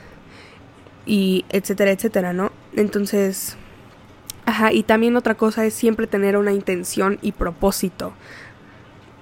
y 1.07 1.45
etcétera, 1.51 1.93
etcétera, 1.93 2.33
¿no? 2.33 2.51
Entonces, 2.75 3.57
ajá, 4.45 4.73
y 4.73 4.83
también 4.83 5.17
otra 5.17 5.37
cosa 5.37 5.65
es 5.65 5.75
siempre 5.75 6.09
tener 6.09 6.37
una 6.37 6.53
intención 6.53 7.19
y 7.23 7.33
propósito 7.33 8.13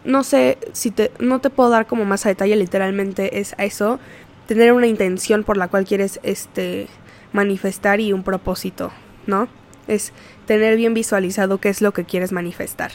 no 0.06 0.22
sé 0.22 0.56
si 0.72 0.90
te, 0.90 1.10
no 1.18 1.40
te 1.40 1.50
puedo 1.50 1.68
dar 1.68 1.86
como 1.86 2.04
más 2.04 2.24
a 2.24 2.30
detalle, 2.30 2.56
literalmente 2.56 3.40
es 3.40 3.54
eso, 3.58 3.98
tener 4.46 4.72
una 4.72 4.86
intención 4.86 5.44
por 5.44 5.56
la 5.56 5.68
cual 5.68 5.84
quieres 5.84 6.20
este 6.22 6.86
manifestar 7.32 8.00
y 8.00 8.12
un 8.12 8.22
propósito, 8.22 8.92
¿no? 9.26 9.48
Es 9.88 10.12
tener 10.46 10.76
bien 10.76 10.94
visualizado 10.94 11.58
qué 11.58 11.68
es 11.68 11.82
lo 11.82 11.92
que 11.92 12.04
quieres 12.04 12.32
manifestar. 12.32 12.92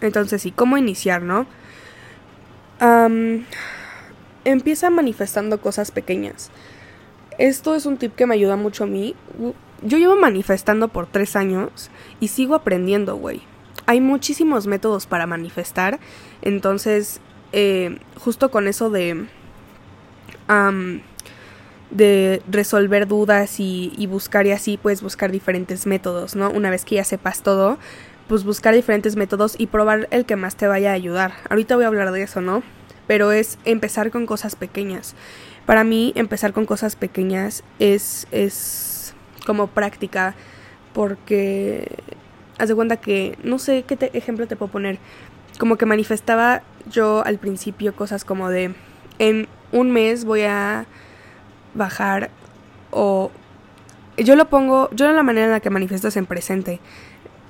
Entonces, 0.00 0.46
¿y 0.46 0.50
cómo 0.50 0.76
iniciar, 0.76 1.22
no? 1.22 1.46
empieza 4.44 4.90
manifestando 4.90 5.60
cosas 5.60 5.92
pequeñas. 5.92 6.50
Esto 7.38 7.76
es 7.76 7.86
un 7.86 7.96
tip 7.96 8.16
que 8.16 8.26
me 8.26 8.34
ayuda 8.34 8.56
mucho 8.56 8.82
a 8.82 8.86
mí. 8.88 9.14
Yo 9.82 9.98
llevo 9.98 10.16
manifestando 10.16 10.88
por 10.88 11.06
tres 11.06 11.36
años 11.36 11.92
y 12.18 12.26
sigo 12.26 12.56
aprendiendo, 12.56 13.14
güey 13.14 13.42
hay 13.86 14.00
muchísimos 14.00 14.66
métodos 14.66 15.06
para 15.06 15.26
manifestar. 15.26 15.98
Entonces, 16.42 17.20
eh, 17.52 17.98
justo 18.18 18.50
con 18.50 18.68
eso 18.68 18.90
de, 18.90 19.26
de 21.90 22.42
resolver 22.50 23.06
dudas 23.06 23.60
y, 23.60 23.92
y, 23.96 24.06
buscar 24.06 24.46
y 24.46 24.52
así, 24.52 24.76
puedes 24.76 25.02
buscar 25.02 25.30
diferentes 25.30 25.86
métodos, 25.86 26.36
¿no? 26.36 26.50
Una 26.50 26.70
vez 26.70 26.84
que 26.84 26.96
ya 26.96 27.04
sepas 27.04 27.42
todo, 27.42 27.78
pues 28.28 28.44
buscar 28.44 28.74
diferentes 28.74 29.16
métodos 29.16 29.56
y 29.58 29.66
probar 29.66 30.08
el 30.10 30.24
que 30.24 30.36
más 30.36 30.56
te 30.56 30.66
vaya 30.66 30.90
a 30.90 30.94
ayudar. 30.94 31.34
Ahorita 31.50 31.76
voy 31.76 31.84
a 31.84 31.88
hablar 31.88 32.12
de 32.12 32.22
eso, 32.22 32.40
¿no? 32.40 32.62
Pero 33.06 33.32
es 33.32 33.58
empezar 33.64 34.10
con 34.10 34.26
cosas 34.26 34.56
pequeñas. 34.56 35.14
Para 35.66 35.84
mí, 35.84 36.12
empezar 36.16 36.52
con 36.52 36.64
cosas 36.64 36.96
pequeñas 36.96 37.62
es, 37.78 38.26
es 38.30 39.14
como 39.44 39.68
práctica 39.68 40.34
porque 40.92 41.88
haz 42.58 42.68
de 42.68 42.74
cuenta 42.74 42.96
que, 42.96 43.38
no 43.42 43.58
sé 43.58 43.84
qué 43.84 44.10
ejemplo 44.12 44.46
te 44.46 44.56
puedo 44.56 44.70
poner, 44.70 44.98
como 45.58 45.76
que 45.76 45.86
manifestaba 45.86 46.62
yo 46.90 47.24
al 47.24 47.38
principio 47.38 47.94
cosas 47.94 48.24
como 48.24 48.48
de, 48.48 48.74
en 49.18 49.48
un 49.70 49.90
mes 49.90 50.24
voy 50.24 50.42
a 50.42 50.86
bajar 51.74 52.30
o... 52.90 53.30
Yo 54.18 54.36
lo 54.36 54.44
pongo, 54.50 54.90
yo 54.92 55.08
en 55.08 55.16
la 55.16 55.22
manera 55.22 55.46
en 55.46 55.52
la 55.52 55.60
que 55.60 55.70
manifiesto 55.70 56.08
es 56.08 56.16
en 56.18 56.26
presente. 56.26 56.80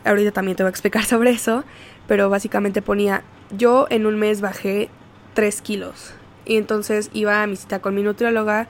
Ahorita 0.04 0.30
también 0.30 0.56
te 0.56 0.62
voy 0.62 0.68
a 0.68 0.70
explicar 0.70 1.04
sobre 1.06 1.30
eso, 1.30 1.64
pero 2.06 2.30
básicamente 2.30 2.82
ponía, 2.82 3.24
yo 3.50 3.86
en 3.90 4.06
un 4.06 4.18
mes 4.18 4.40
bajé 4.40 4.88
3 5.34 5.60
kilos. 5.60 6.14
Y 6.44 6.56
entonces 6.56 7.10
iba 7.12 7.42
a 7.42 7.46
mi 7.46 7.56
cita 7.56 7.80
con 7.80 7.94
mi 7.94 8.02
nutrióloga 8.02 8.68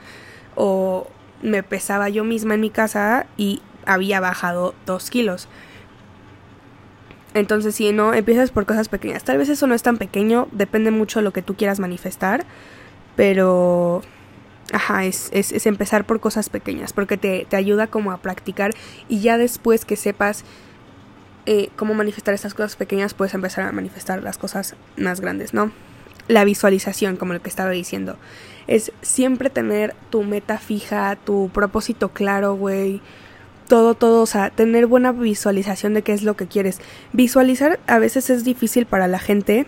o 0.55 1.07
me 1.43 1.63
pesaba 1.63 2.09
yo 2.09 2.25
misma 2.25 2.55
en 2.55 2.61
mi 2.61 2.71
casa 2.71 3.27
y 3.37 3.61
había 3.85 4.21
bajado 4.21 4.75
2 4.87 5.11
kilos. 5.11 5.49
Entonces, 7.35 7.75
si 7.75 7.93
no, 7.93 8.13
empiezas 8.13 8.51
por 8.51 8.67
cosas 8.67 8.89
pequeñas. 8.89 9.25
Tal 9.25 9.39
vez 9.39 9.49
eso 9.49 9.67
no 9.67 9.75
es 9.75 9.83
tan 9.83 9.97
pequeño, 9.97 10.49
depende 10.53 10.91
mucho 10.91 11.21
de 11.21 11.25
lo 11.25 11.33
que 11.33 11.43
tú 11.43 11.55
quieras 11.57 11.81
manifestar, 11.81 12.45
pero... 13.17 14.03
Ajá, 14.73 15.05
es, 15.05 15.29
es, 15.33 15.67
empezar 15.67 16.07
por 16.07 16.21
cosas 16.21 16.49
pequeñas, 16.49 16.95
porque 16.95 17.19
te, 17.19 17.47
te, 17.47 17.57
ayuda 17.57 17.89
como 17.89 18.11
a 18.11 18.19
practicar 18.19 18.73
y 19.07 19.21
ya 19.21 19.37
después 19.37 19.85
que 19.85 19.97
sepas 19.97 20.45
eh, 21.45 21.69
cómo 21.77 21.93
manifestar 21.93 22.33
estas 22.33 22.55
cosas 22.55 22.77
pequeñas, 22.77 23.13
puedes 23.13 23.35
empezar 23.35 23.67
a 23.67 23.73
manifestar 23.73 24.23
las 24.23 24.39
cosas 24.39 24.77
más 24.97 25.21
grandes, 25.21 25.53
¿no? 25.53 25.73
La 26.29 26.45
visualización, 26.45 27.17
como 27.17 27.35
lo 27.35 27.43
que 27.43 27.51
estaba 27.51 27.71
diciendo, 27.71 28.17
es 28.67 28.93
siempre 29.03 29.51
tener 29.51 29.95
tu 30.09 30.23
meta 30.23 30.57
fija, 30.57 31.17
tu 31.17 31.51
propósito 31.53 32.11
claro, 32.11 32.55
güey 32.55 33.03
todo, 33.73 33.95
todo, 33.95 34.21
o 34.21 34.27
sea, 34.27 34.51
tener 34.51 34.87
buena 34.87 35.13
visualización 35.13 35.95
de 35.95 36.03
qué 36.03 36.13
es 36.13 36.25
lo 36.25 36.37
que 36.37 36.47
quieres. 36.47 36.79
Visualizar 37.15 37.81
a 37.87 37.99
veces 37.99 38.29
es 38.29 38.45
difícil 38.45 38.85
para 38.85 39.09
la 39.09 39.19
gente, 39.19 39.65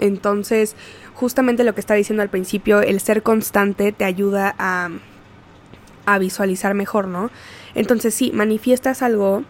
entonces 0.00 0.74
justamente 1.14 1.62
lo 1.62 1.72
que 1.72 1.78
estaba 1.78 1.96
diciendo 1.96 2.24
al 2.24 2.28
principio, 2.28 2.80
el 2.80 2.98
ser 2.98 3.22
constante 3.22 3.92
te 3.92 4.04
ayuda 4.04 4.52
a, 4.58 4.88
a 6.06 6.18
visualizar 6.18 6.74
mejor, 6.74 7.06
¿no? 7.06 7.30
Entonces 7.76 8.16
sí, 8.16 8.32
manifiestas 8.34 9.00
algo 9.00 9.44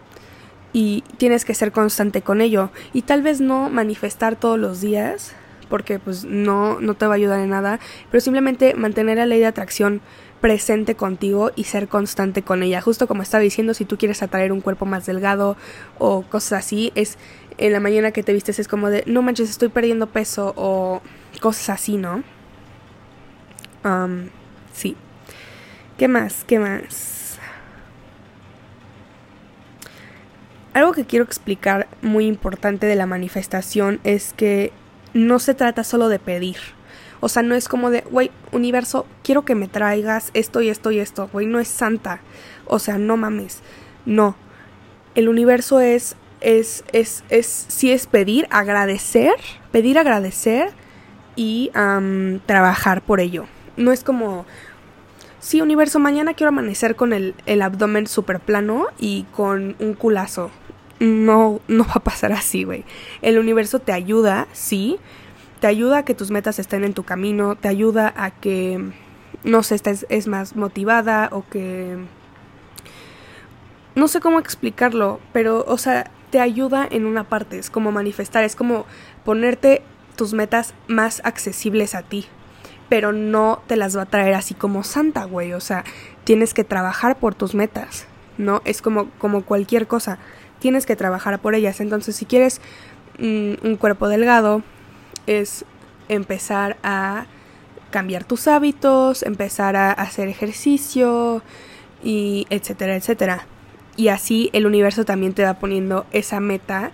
y 0.73 1.03
tienes 1.17 1.43
que 1.43 1.55
ser 1.55 1.71
constante 1.71 2.21
con 2.21 2.39
ello 2.39 2.69
y 2.93 3.01
tal 3.01 3.23
vez 3.23 3.41
no 3.41 3.71
manifestar 3.71 4.35
todos 4.35 4.59
los 4.59 4.79
días 4.79 5.33
porque 5.69 5.97
pues 5.97 6.23
no, 6.23 6.79
no 6.79 6.93
te 6.93 7.07
va 7.07 7.13
a 7.13 7.15
ayudar 7.15 7.39
en 7.39 7.49
nada, 7.49 7.79
pero 8.11 8.21
simplemente 8.21 8.75
mantener 8.75 9.17
la 9.17 9.25
ley 9.25 9.39
de 9.39 9.47
atracción 9.47 10.01
presente 10.41 10.95
contigo 10.95 11.51
y 11.55 11.65
ser 11.65 11.87
constante 11.87 12.41
con 12.43 12.63
ella. 12.63 12.81
Justo 12.81 13.07
como 13.07 13.23
estaba 13.23 13.41
diciendo, 13.41 13.73
si 13.73 13.85
tú 13.85 13.97
quieres 13.97 14.21
atraer 14.21 14.51
un 14.51 14.61
cuerpo 14.61 14.85
más 14.85 15.05
delgado 15.05 15.57
o 15.97 16.23
cosas 16.23 16.65
así, 16.65 16.91
es 16.95 17.17
en 17.57 17.73
la 17.73 17.79
mañana 17.79 18.11
que 18.11 18.23
te 18.23 18.33
vistes 18.33 18.59
es 18.59 18.67
como 18.67 18.89
de, 18.89 19.03
no 19.07 19.21
manches, 19.21 19.49
estoy 19.49 19.69
perdiendo 19.69 20.07
peso 20.07 20.53
o 20.55 21.01
cosas 21.41 21.69
así, 21.69 21.97
¿no? 21.97 22.23
sí. 24.73 24.97
¿Qué 25.97 26.09
más? 26.09 26.43
¿Qué 26.43 26.59
más? 26.59 27.39
Algo 30.73 30.91
que 30.91 31.05
quiero 31.05 31.23
explicar 31.23 31.87
muy 32.01 32.27
importante 32.27 32.85
de 32.85 32.95
la 32.95 33.05
manifestación 33.05 33.99
es 34.03 34.33
que 34.33 34.73
no 35.13 35.39
se 35.39 35.55
trata 35.55 35.83
solo 35.83 36.09
de 36.09 36.19
pedir 36.19 36.57
o 37.19 37.29
sea, 37.29 37.43
no 37.43 37.55
es 37.55 37.67
como 37.67 37.89
de, 37.89 38.01
güey, 38.01 38.31
universo, 38.51 39.05
quiero 39.23 39.45
que 39.45 39.55
me 39.55 39.67
traigas 39.67 40.31
esto 40.33 40.61
y 40.61 40.69
esto 40.69 40.91
y 40.91 40.99
esto, 40.99 41.29
güey, 41.31 41.45
no 41.45 41.59
es 41.59 41.67
santa. 41.67 42.21
O 42.65 42.79
sea, 42.79 42.97
no 42.97 43.17
mames. 43.17 43.59
No. 44.05 44.35
El 45.15 45.29
universo 45.29 45.79
es 45.79 46.15
es, 46.41 46.83
es, 46.91 47.23
es, 47.29 47.65
sí 47.67 47.91
es 47.91 48.07
pedir, 48.07 48.47
agradecer, 48.51 49.33
pedir, 49.71 49.97
agradecer 49.97 50.71
y 51.35 51.71
trabajar 52.45 53.01
por 53.01 53.19
ello. 53.19 53.45
No 53.75 53.91
es 53.91 54.03
como, 54.03 54.45
sí, 55.39 55.61
universo, 55.61 55.99
mañana 55.99 56.33
quiero 56.33 56.49
amanecer 56.49 56.95
con 56.95 57.13
el, 57.13 57.35
el 57.45 57.61
abdomen 57.61 58.07
súper 58.07 58.39
plano 58.39 58.87
y 58.97 59.23
con 59.35 59.75
un 59.79 59.93
culazo. 59.93 60.51
No, 60.99 61.59
no 61.67 61.85
va 61.85 61.93
a 61.95 62.03
pasar 62.03 62.31
así, 62.31 62.63
güey. 62.63 62.83
El 63.21 63.37
universo 63.37 63.79
te 63.79 63.91
ayuda, 63.91 64.47
sí. 64.51 64.97
Te 65.59 65.67
ayuda 65.67 65.99
a 65.99 66.05
que 66.05 66.13
tus 66.13 66.31
metas 66.31 66.59
estén 66.59 66.83
en 66.83 66.93
tu 66.93 67.03
camino, 67.03 67.55
te 67.55 67.67
ayuda 67.67 68.13
a 68.15 68.31
que, 68.31 68.91
no 69.43 69.63
sé, 69.63 69.75
estés 69.75 70.05
es 70.09 70.27
más 70.27 70.55
motivada 70.55 71.29
o 71.31 71.43
que... 71.49 71.97
No 73.95 74.07
sé 74.07 74.19
cómo 74.19 74.37
explicarlo, 74.37 75.19
pero, 75.33 75.65
o 75.67 75.77
sea, 75.79 76.11
te 76.29 76.39
ayuda 76.39 76.87
en 76.89 77.05
una 77.05 77.23
parte, 77.23 77.57
es 77.57 77.69
como 77.69 77.91
manifestar, 77.91 78.43
es 78.43 78.55
como 78.55 78.85
ponerte 79.23 79.81
tus 80.15 80.33
metas 80.33 80.73
más 80.87 81.21
accesibles 81.23 81.95
a 81.95 82.03
ti, 82.03 82.25
pero 82.89 83.13
no 83.13 83.61
te 83.67 83.75
las 83.75 83.97
va 83.97 84.03
a 84.03 84.07
traer 84.07 84.33
así 84.33 84.53
como 84.53 84.83
santa, 84.83 85.23
güey, 85.25 85.53
o 85.53 85.59
sea, 85.59 85.83
tienes 86.25 86.53
que 86.53 86.63
trabajar 86.63 87.17
por 87.17 87.33
tus 87.33 87.55
metas, 87.55 88.07
¿no? 88.37 88.61
Es 88.65 88.81
como, 88.81 89.09
como 89.17 89.43
cualquier 89.43 89.87
cosa, 89.87 90.19
tienes 90.59 90.85
que 90.85 90.95
trabajar 90.95 91.39
por 91.39 91.55
ellas, 91.55 91.79
entonces 91.79 92.15
si 92.15 92.25
quieres 92.25 92.61
mm, 93.19 93.65
un 93.65 93.77
cuerpo 93.77 94.07
delgado, 94.07 94.63
es 95.27 95.65
empezar 96.09 96.77
a 96.83 97.25
cambiar 97.91 98.23
tus 98.23 98.47
hábitos, 98.47 99.23
empezar 99.23 99.75
a 99.75 99.91
hacer 99.91 100.27
ejercicio 100.27 101.41
y 102.03 102.47
etcétera, 102.49 102.95
etcétera. 102.95 103.45
Y 103.95 104.09
así 104.09 104.49
el 104.53 104.65
universo 104.65 105.05
también 105.05 105.33
te 105.33 105.43
va 105.43 105.55
poniendo 105.55 106.05
esa 106.11 106.39
meta 106.39 106.91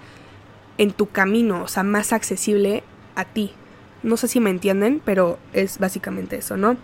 en 0.77 0.91
tu 0.91 1.09
camino, 1.09 1.63
o 1.63 1.67
sea, 1.67 1.83
más 1.83 2.13
accesible 2.13 2.83
a 3.15 3.25
ti. 3.25 3.51
No 4.01 4.17
sé 4.17 4.27
si 4.27 4.39
me 4.39 4.49
entienden, 4.49 5.01
pero 5.03 5.37
es 5.53 5.79
básicamente 5.79 6.37
eso, 6.37 6.57
¿no? 6.57 6.77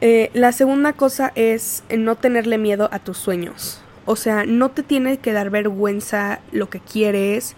Eh, 0.00 0.30
la 0.34 0.52
segunda 0.52 0.92
cosa 0.94 1.32
es 1.36 1.84
no 1.96 2.16
tenerle 2.16 2.58
miedo 2.58 2.88
a 2.92 2.98
tus 2.98 3.18
sueños. 3.18 3.80
O 4.04 4.16
sea, 4.16 4.44
no 4.44 4.70
te 4.70 4.82
tiene 4.82 5.18
que 5.18 5.32
dar 5.32 5.50
vergüenza 5.50 6.40
lo 6.50 6.68
que 6.68 6.80
quieres. 6.80 7.54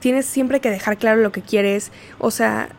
Tienes 0.00 0.26
siempre 0.26 0.60
que 0.60 0.70
dejar 0.70 0.98
claro 0.98 1.20
lo 1.20 1.32
que 1.32 1.42
quieres. 1.42 1.92
O 2.18 2.30
sea, 2.30 2.70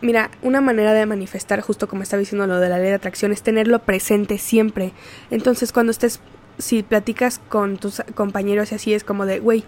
mira, 0.00 0.30
una 0.42 0.60
manera 0.60 0.92
de 0.92 1.06
manifestar, 1.06 1.60
justo 1.60 1.88
como 1.88 2.02
estaba 2.02 2.20
diciendo 2.20 2.46
lo 2.46 2.60
de 2.60 2.68
la 2.68 2.78
ley 2.78 2.88
de 2.88 2.94
atracción, 2.94 3.32
es 3.32 3.42
tenerlo 3.42 3.80
presente 3.80 4.38
siempre. 4.38 4.92
Entonces, 5.30 5.72
cuando 5.72 5.90
estés 5.90 6.20
si 6.58 6.82
platicas 6.82 7.40
con 7.48 7.76
tus 7.76 8.02
compañeros 8.14 8.72
y 8.72 8.76
así 8.76 8.94
es 8.94 9.04
como 9.04 9.26
de, 9.26 9.40
güey, 9.40 9.64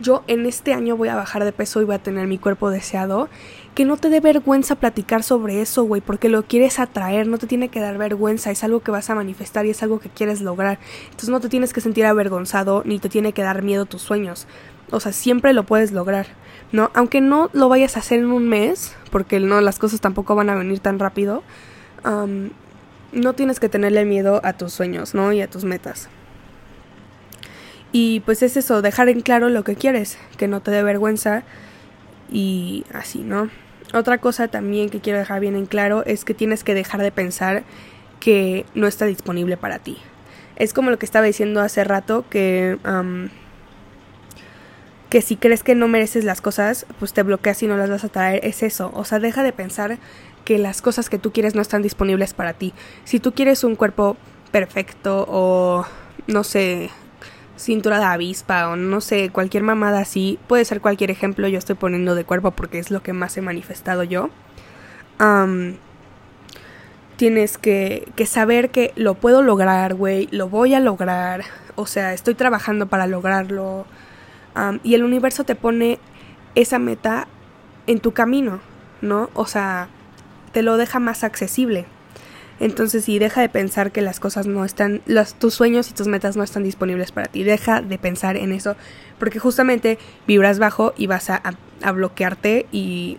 yo 0.00 0.24
en 0.26 0.46
este 0.46 0.74
año 0.74 0.96
voy 0.96 1.08
a 1.08 1.14
bajar 1.14 1.44
de 1.44 1.52
peso 1.52 1.80
y 1.80 1.84
voy 1.84 1.94
a 1.94 2.02
tener 2.02 2.26
mi 2.26 2.38
cuerpo 2.38 2.70
deseado, 2.70 3.28
que 3.74 3.84
no 3.84 3.96
te 3.96 4.08
dé 4.08 4.20
vergüenza 4.20 4.74
platicar 4.74 5.22
sobre 5.22 5.60
eso, 5.60 5.84
güey, 5.84 6.00
porque 6.00 6.28
lo 6.28 6.42
quieres 6.44 6.78
atraer, 6.78 7.26
no 7.26 7.38
te 7.38 7.46
tiene 7.46 7.68
que 7.68 7.80
dar 7.80 7.98
vergüenza, 7.98 8.50
es 8.50 8.64
algo 8.64 8.80
que 8.80 8.90
vas 8.90 9.10
a 9.10 9.14
manifestar 9.14 9.66
y 9.66 9.70
es 9.70 9.82
algo 9.82 10.00
que 10.00 10.08
quieres 10.08 10.40
lograr. 10.40 10.78
Entonces 11.04 11.28
no 11.28 11.40
te 11.40 11.48
tienes 11.48 11.72
que 11.72 11.80
sentir 11.80 12.06
avergonzado 12.06 12.82
ni 12.84 12.98
te 12.98 13.08
tiene 13.08 13.32
que 13.32 13.42
dar 13.42 13.62
miedo 13.62 13.86
tus 13.86 14.02
sueños. 14.02 14.46
O 14.92 15.00
sea, 15.00 15.12
siempre 15.12 15.54
lo 15.54 15.64
puedes 15.64 15.90
lograr, 15.90 16.26
¿no? 16.70 16.90
Aunque 16.94 17.20
no 17.20 17.50
lo 17.54 17.68
vayas 17.68 17.96
a 17.96 18.00
hacer 18.00 18.20
en 18.20 18.26
un 18.26 18.48
mes, 18.48 18.94
porque 19.10 19.40
no, 19.40 19.60
las 19.60 19.78
cosas 19.78 20.00
tampoco 20.00 20.34
van 20.34 20.50
a 20.50 20.54
venir 20.54 20.78
tan 20.80 20.98
rápido, 20.98 21.42
no 23.12 23.32
tienes 23.32 23.58
que 23.58 23.68
tenerle 23.68 24.04
miedo 24.04 24.40
a 24.44 24.52
tus 24.52 24.72
sueños, 24.72 25.14
¿no? 25.14 25.32
Y 25.32 25.40
a 25.40 25.48
tus 25.48 25.64
metas. 25.64 26.08
Y 27.90 28.20
pues 28.20 28.42
es 28.42 28.56
eso, 28.56 28.82
dejar 28.82 29.08
en 29.08 29.20
claro 29.20 29.48
lo 29.48 29.64
que 29.64 29.76
quieres, 29.76 30.18
que 30.36 30.46
no 30.46 30.60
te 30.60 30.70
dé 30.70 30.82
vergüenza 30.82 31.42
y 32.30 32.84
así, 32.92 33.20
¿no? 33.20 33.50
Otra 33.94 34.18
cosa 34.18 34.48
también 34.48 34.88
que 34.88 35.00
quiero 35.00 35.18
dejar 35.18 35.40
bien 35.40 35.56
en 35.56 35.66
claro 35.66 36.02
es 36.06 36.24
que 36.24 36.32
tienes 36.32 36.64
que 36.64 36.74
dejar 36.74 37.02
de 37.02 37.12
pensar 37.12 37.64
que 38.20 38.64
no 38.74 38.86
está 38.86 39.04
disponible 39.04 39.56
para 39.56 39.78
ti. 39.78 39.98
Es 40.56 40.72
como 40.72 40.90
lo 40.90 40.98
que 40.98 41.06
estaba 41.06 41.26
diciendo 41.26 41.60
hace 41.60 41.84
rato, 41.84 42.24
que, 42.30 42.78
que 45.12 45.20
si 45.20 45.36
crees 45.36 45.62
que 45.62 45.74
no 45.74 45.88
mereces 45.88 46.24
las 46.24 46.40
cosas, 46.40 46.86
pues 46.98 47.12
te 47.12 47.22
bloqueas 47.22 47.62
y 47.62 47.66
no 47.66 47.76
las 47.76 47.90
vas 47.90 48.02
a 48.02 48.08
traer. 48.08 48.46
Es 48.46 48.62
eso, 48.62 48.90
o 48.94 49.04
sea, 49.04 49.18
deja 49.18 49.42
de 49.42 49.52
pensar 49.52 49.98
que 50.46 50.56
las 50.56 50.80
cosas 50.80 51.10
que 51.10 51.18
tú 51.18 51.34
quieres 51.34 51.54
no 51.54 51.60
están 51.60 51.82
disponibles 51.82 52.32
para 52.32 52.54
ti. 52.54 52.72
Si 53.04 53.20
tú 53.20 53.34
quieres 53.34 53.62
un 53.62 53.76
cuerpo 53.76 54.16
perfecto 54.52 55.26
o, 55.28 55.84
no 56.28 56.44
sé, 56.44 56.88
cintura 57.58 57.98
de 57.98 58.06
avispa 58.06 58.70
o 58.70 58.76
no 58.76 59.02
sé, 59.02 59.28
cualquier 59.28 59.64
mamada 59.64 60.00
así. 60.00 60.38
Puede 60.46 60.64
ser 60.64 60.80
cualquier 60.80 61.10
ejemplo, 61.10 61.46
yo 61.46 61.58
estoy 61.58 61.76
poniendo 61.76 62.14
de 62.14 62.24
cuerpo 62.24 62.52
porque 62.52 62.78
es 62.78 62.90
lo 62.90 63.02
que 63.02 63.12
más 63.12 63.36
he 63.36 63.42
manifestado 63.42 64.04
yo. 64.04 64.30
tienes 67.18 67.58
que, 67.58 68.08
que, 68.16 68.24
saber 68.24 68.70
que 68.70 68.92
lo 68.96 69.12
puedo 69.12 69.42
lograr, 69.42 69.92
güey, 69.92 70.26
lo 70.30 70.48
voy 70.48 70.72
a 70.72 70.80
lograr. 70.80 71.42
O 71.74 71.84
sea, 71.84 72.14
estoy 72.14 72.34
trabajando 72.34 72.86
para 72.86 73.06
lograrlo. 73.06 73.84
Y 74.82 74.94
el 74.94 75.04
universo 75.04 75.44
te 75.44 75.54
pone 75.54 75.98
esa 76.54 76.78
meta 76.78 77.26
en 77.86 78.00
tu 78.00 78.12
camino, 78.12 78.60
¿no? 79.00 79.30
O 79.34 79.46
sea, 79.46 79.88
te 80.52 80.62
lo 80.62 80.76
deja 80.76 81.00
más 81.00 81.24
accesible. 81.24 81.86
Entonces, 82.60 83.04
sí, 83.04 83.18
deja 83.18 83.40
de 83.40 83.48
pensar 83.48 83.90
que 83.90 84.02
las 84.02 84.20
cosas 84.20 84.46
no 84.46 84.64
están, 84.64 85.02
los, 85.06 85.34
tus 85.34 85.54
sueños 85.54 85.90
y 85.90 85.94
tus 85.94 86.06
metas 86.06 86.36
no 86.36 86.44
están 86.44 86.62
disponibles 86.62 87.10
para 87.10 87.26
ti. 87.26 87.42
Deja 87.42 87.82
de 87.82 87.98
pensar 87.98 88.36
en 88.36 88.52
eso, 88.52 88.76
porque 89.18 89.40
justamente 89.40 89.98
vibras 90.28 90.58
bajo 90.58 90.94
y 90.96 91.08
vas 91.08 91.28
a, 91.30 91.42
bloquearte 91.92 92.66
y 92.70 93.18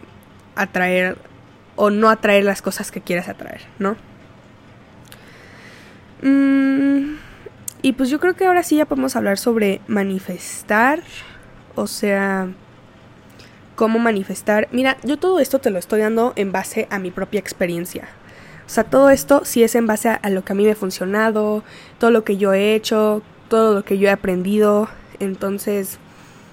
atraer 0.56 1.18
o 1.76 1.90
no 1.90 2.10
atraer 2.10 2.46
las 2.46 2.62
cosas 2.62 2.92
que 2.92 3.02
quieras 3.02 3.28
atraer, 3.28 3.62
¿no? 3.80 3.98
Mm, 6.22 7.16
y 7.84 7.92
pues 7.92 8.10
yo 8.10 8.20
creo 8.22 8.34
que 8.34 8.46
ahora 8.46 8.64
sí 8.64 8.78
ya 8.78 8.86
podemos 8.86 9.18
hablar 9.18 9.38
sobre 9.38 9.82
manifestar, 9.88 11.04
o 11.76 11.86
sea, 11.86 12.48
cómo 13.76 14.00
manifestar. 14.00 14.70
Mira, 14.72 14.98
yo 15.04 15.20
todo 15.20 15.42
esto 15.42 15.60
te 15.60 15.70
lo 15.70 15.80
estoy 15.80 16.00
dando 16.00 16.32
en 16.38 16.54
base 16.54 16.88
a 16.90 16.98
mi 16.98 17.12
propia 17.12 17.42
experiencia. 17.42 18.08
O 18.66 18.70
sea, 18.70 18.86
todo 18.86 19.10
esto 19.10 19.42
sí 19.44 19.64
es 19.64 19.76
en 19.76 19.86
base 19.86 20.08
a, 20.08 20.30
lo 20.30 20.46
que 20.46 20.54
a 20.54 20.56
mí 20.56 20.64
me 20.64 20.72
ha 20.72 20.76
funcionado, 20.76 21.62
todo 22.00 22.10
lo 22.10 22.24
que 22.24 22.38
yo 22.38 22.54
he 22.54 22.74
hecho, 22.74 23.22
todo 23.50 23.74
lo 23.74 23.84
que 23.84 23.98
yo 23.98 24.08
he 24.08 24.12
aprendido. 24.12 24.88
Entonces, 25.20 26.00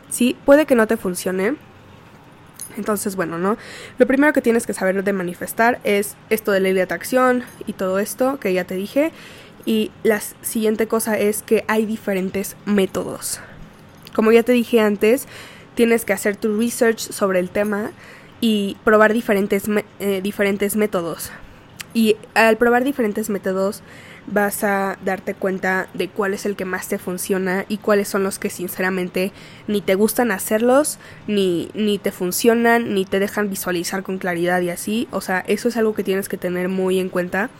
sí, 0.08 0.36
puede 0.44 0.66
que 0.66 0.74
no 0.74 0.88
te 0.88 0.96
funcione. 0.96 1.54
Entonces, 2.76 3.14
bueno, 3.14 3.38
¿no? 3.38 3.56
Lo 3.98 4.06
primero 4.08 4.32
que 4.32 4.42
tienes 4.42 4.66
que 4.66 4.74
saber 4.74 5.04
de 5.04 5.12
manifestar 5.12 5.78
es 5.84 6.16
esto 6.28 6.50
de 6.50 6.58
ley 6.58 6.72
de 6.72 6.82
atracción 6.82 7.44
y 7.68 7.74
todo 7.74 8.00
esto 8.00 8.40
que 8.40 8.52
ya 8.52 8.64
te 8.64 8.74
dije. 8.74 9.12
Y 9.70 9.92
la 10.02 10.20
siguiente 10.42 10.88
cosa 10.88 11.16
es 11.16 11.44
que 11.44 11.64
hay 11.68 11.87
diferentes 11.87 12.56
métodos. 12.66 13.38
Como 14.12 14.33
ya 14.33 14.42
te 14.42 14.50
dije 14.50 14.80
antes, 14.80 15.28
tienes 15.76 16.04
que 16.04 16.12
hacer 16.12 16.35
tu 16.35 16.59
research 16.59 16.98
sobre 16.98 17.38
el 17.38 17.50
tema 17.50 17.92
y 18.40 18.76
probar 18.83 19.12
diferentes, 19.12 19.66
eh, 20.00 20.22
diferentes 20.24 20.74
métodos. 20.74 21.30
Y 21.94 22.16
al 22.35 22.56
probar 22.56 22.83
diferentes 22.83 23.30
métodos 23.30 23.83
vas 24.26 24.64
a 24.64 24.98
darte 25.04 25.35
cuenta 25.35 25.87
de 25.94 26.09
cuál 26.09 26.35
es 26.35 26.46
el 26.46 26.56
que 26.56 26.64
más 26.64 26.88
te 26.88 26.98
funciona 26.98 27.64
y 27.68 27.76
cuáles 27.76 28.09
son 28.09 28.24
los 28.24 28.40
que 28.40 28.50
sinceramente 28.50 29.30
ni 29.68 29.80
te 29.83 29.94
gustan 29.94 30.33
hacerlos, 30.33 30.98
ni, 31.28 31.70
ni 31.74 31.98
te 31.98 32.11
funcionan, 32.11 32.92
ni 32.92 33.04
te 33.04 33.20
dejan 33.20 33.48
visualizar 33.48 34.02
con 34.02 34.18
claridad 34.18 34.62
y 34.62 34.70
así. 34.70 35.06
O 35.12 35.20
sea, 35.20 35.44
eso 35.46 35.68
es 35.68 35.76
algo 35.76 35.94
que 35.94 36.02
tienes 36.02 36.28
que 36.28 36.38
tener 36.38 36.68
muy 36.68 36.98
en 36.98 37.09
cuenta. 37.09 37.50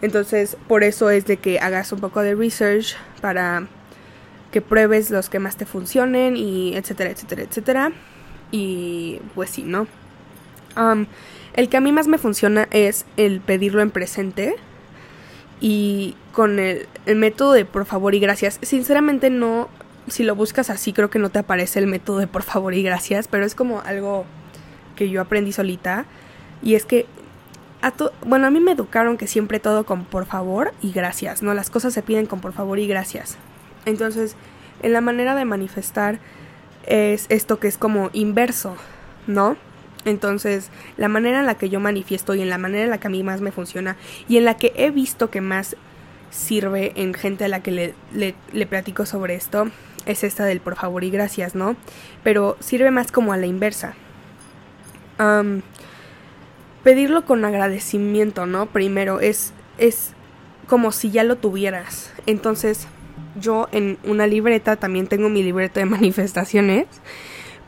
Entonces, 0.00 0.56
por 0.68 0.84
eso 0.84 1.10
es 1.10 1.26
de 1.26 1.38
que 1.38 1.58
hagas 1.58 1.92
un 1.92 2.00
poco 2.00 2.22
de 2.22 2.34
research 2.34 2.96
para 3.20 3.66
que 4.52 4.60
pruebes 4.60 5.10
los 5.10 5.28
que 5.28 5.38
más 5.38 5.56
te 5.56 5.66
funcionen 5.66 6.36
y 6.36 6.76
etcétera, 6.76 7.10
etcétera, 7.10 7.42
etcétera. 7.42 7.92
Y 8.50 9.20
pues 9.34 9.50
sí, 9.50 9.62
¿no? 9.62 9.86
el 11.54 11.68
que 11.68 11.76
a 11.76 11.80
mí 11.80 11.90
más 11.90 12.06
me 12.06 12.18
funciona 12.18 12.68
es 12.70 13.04
el 13.16 13.40
pedirlo 13.40 13.82
en 13.82 13.90
presente 13.90 14.54
y 15.60 16.14
con 16.32 16.60
el, 16.60 16.86
método 17.16 17.52
de 17.52 17.64
por 17.64 17.84
favor 17.84 18.14
y 18.14 18.20
gracias. 18.20 18.60
Sinceramente 18.62 19.28
no, 19.28 19.68
si 20.06 20.22
lo 20.22 20.36
buscas 20.36 20.70
así 20.70 20.92
creo 20.92 21.10
que 21.10 21.18
no 21.18 21.30
te 21.30 21.40
aparece 21.40 21.80
el 21.80 21.88
método 21.88 22.18
de 22.18 22.28
por 22.28 22.44
favor 22.44 22.74
y 22.74 22.84
gracias, 22.84 23.26
pero 23.26 23.44
es 23.44 23.56
como 23.56 23.80
algo 23.80 24.24
que 24.94 25.10
yo 25.10 25.20
aprendí 25.20 25.50
solita 25.50 26.06
y 26.62 26.76
es 26.76 26.84
que 26.84 27.06
a 27.82 27.92
bueno, 28.24 28.46
a 28.46 28.50
mí 28.50 28.60
me 28.60 28.72
educaron 28.72 29.16
que 29.16 29.26
siempre 29.26 29.60
todo 29.60 29.84
con 29.84 30.04
por 30.04 30.26
favor 30.26 30.72
y 30.82 30.92
gracias, 30.92 31.42
¿no? 31.42 31.54
Las 31.54 31.70
cosas 31.70 31.94
se 31.94 32.02
piden 32.02 32.26
con 32.26 32.40
por 32.40 32.52
favor 32.52 32.78
y 32.78 32.86
gracias. 32.86 33.36
Entonces, 33.84 34.34
en 34.82 34.92
la 34.92 35.00
manera 35.00 35.34
de 35.34 35.44
manifestar 35.44 36.18
es 36.86 37.26
esto 37.28 37.60
que 37.60 37.68
es 37.68 37.78
como 37.78 38.10
inverso, 38.12 38.76
¿no? 39.26 39.56
Entonces, 40.04 40.70
la 40.96 41.08
manera 41.08 41.40
en 41.40 41.46
la 41.46 41.56
que 41.56 41.68
yo 41.68 41.80
manifiesto 41.80 42.34
y 42.34 42.42
en 42.42 42.48
la 42.48 42.58
manera 42.58 42.84
en 42.84 42.90
la 42.90 42.98
que 42.98 43.08
a 43.08 43.10
mí 43.10 43.22
más 43.22 43.40
me 43.40 43.52
funciona 43.52 43.96
y 44.28 44.38
en 44.38 44.44
la 44.44 44.56
que 44.56 44.72
he 44.76 44.90
visto 44.90 45.30
que 45.30 45.40
más 45.40 45.76
sirve 46.30 46.92
en 46.96 47.14
gente 47.14 47.44
a 47.44 47.48
la 47.48 47.60
que 47.60 47.70
le, 47.70 47.94
le, 48.52 48.66
platico 48.66 49.06
sobre 49.06 49.34
esto 49.34 49.70
es 50.04 50.24
esta 50.24 50.44
del 50.44 50.60
por 50.60 50.76
favor 50.76 51.04
y 51.04 51.10
gracias, 51.10 51.54
¿no? 51.54 51.76
Pero 52.22 52.56
sirve 52.60 52.90
más 52.90 53.12
como 53.12 53.32
a 53.32 53.36
la 53.36 53.46
inversa. 53.46 53.94
Pedirlo 56.82 57.24
con 57.24 57.44
agradecimiento, 57.44 58.46
¿no? 58.46 58.66
Primero, 58.66 59.20
es, 59.20 59.52
es 59.78 60.12
como 60.66 60.92
si 60.92 61.10
ya 61.10 61.24
lo 61.24 61.36
tuvieras. 61.36 62.12
Entonces, 62.26 62.86
yo 63.40 63.68
en 63.72 63.98
una 64.04 64.26
libreta, 64.26 64.76
también 64.76 65.06
tengo 65.06 65.28
mi 65.28 65.42
libreta 65.42 65.80
de 65.80 65.86
manifestaciones, 65.86 66.86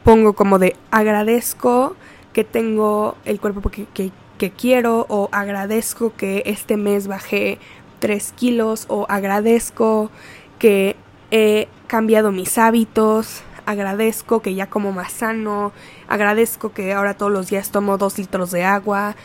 pongo 0.05 0.35
como 0.35 0.59
de 0.59 0.77
agradezco 0.91 1.97
que 2.33 2.45
tengo 2.45 3.17
el 3.25 3.41
cuerpo 3.41 3.71
que, 3.71 3.87
que, 3.87 4.13
que 4.39 4.51
quiero 4.51 5.07
o 5.09 5.29
agradezco 5.33 6.15
que 6.17 6.43
este 6.47 6.77
mes 6.77 7.07
bajé 7.07 7.59
3 7.99 8.33
kilos 8.33 8.87
o 8.89 9.07
agradezco 9.09 10.11
que 10.59 10.97
he 11.31 11.69
cambiado 11.87 12.33
mis 12.33 12.59
hábitos, 12.59 13.43
agradezco 13.67 14.41
que 14.41 14.55
ya 14.55 14.69
como 14.69 14.93
más 14.93 15.13
sano, 15.13 15.73
agradezco 16.09 16.73
que 16.73 16.93
ahora 16.93 17.15
todos 17.15 17.33
los 17.33 17.49
días 17.49 17.71
tomo 17.71 17.99
2 17.99 18.19
litros 18.19 18.51
de 18.51 18.65
agua, 18.65 19.17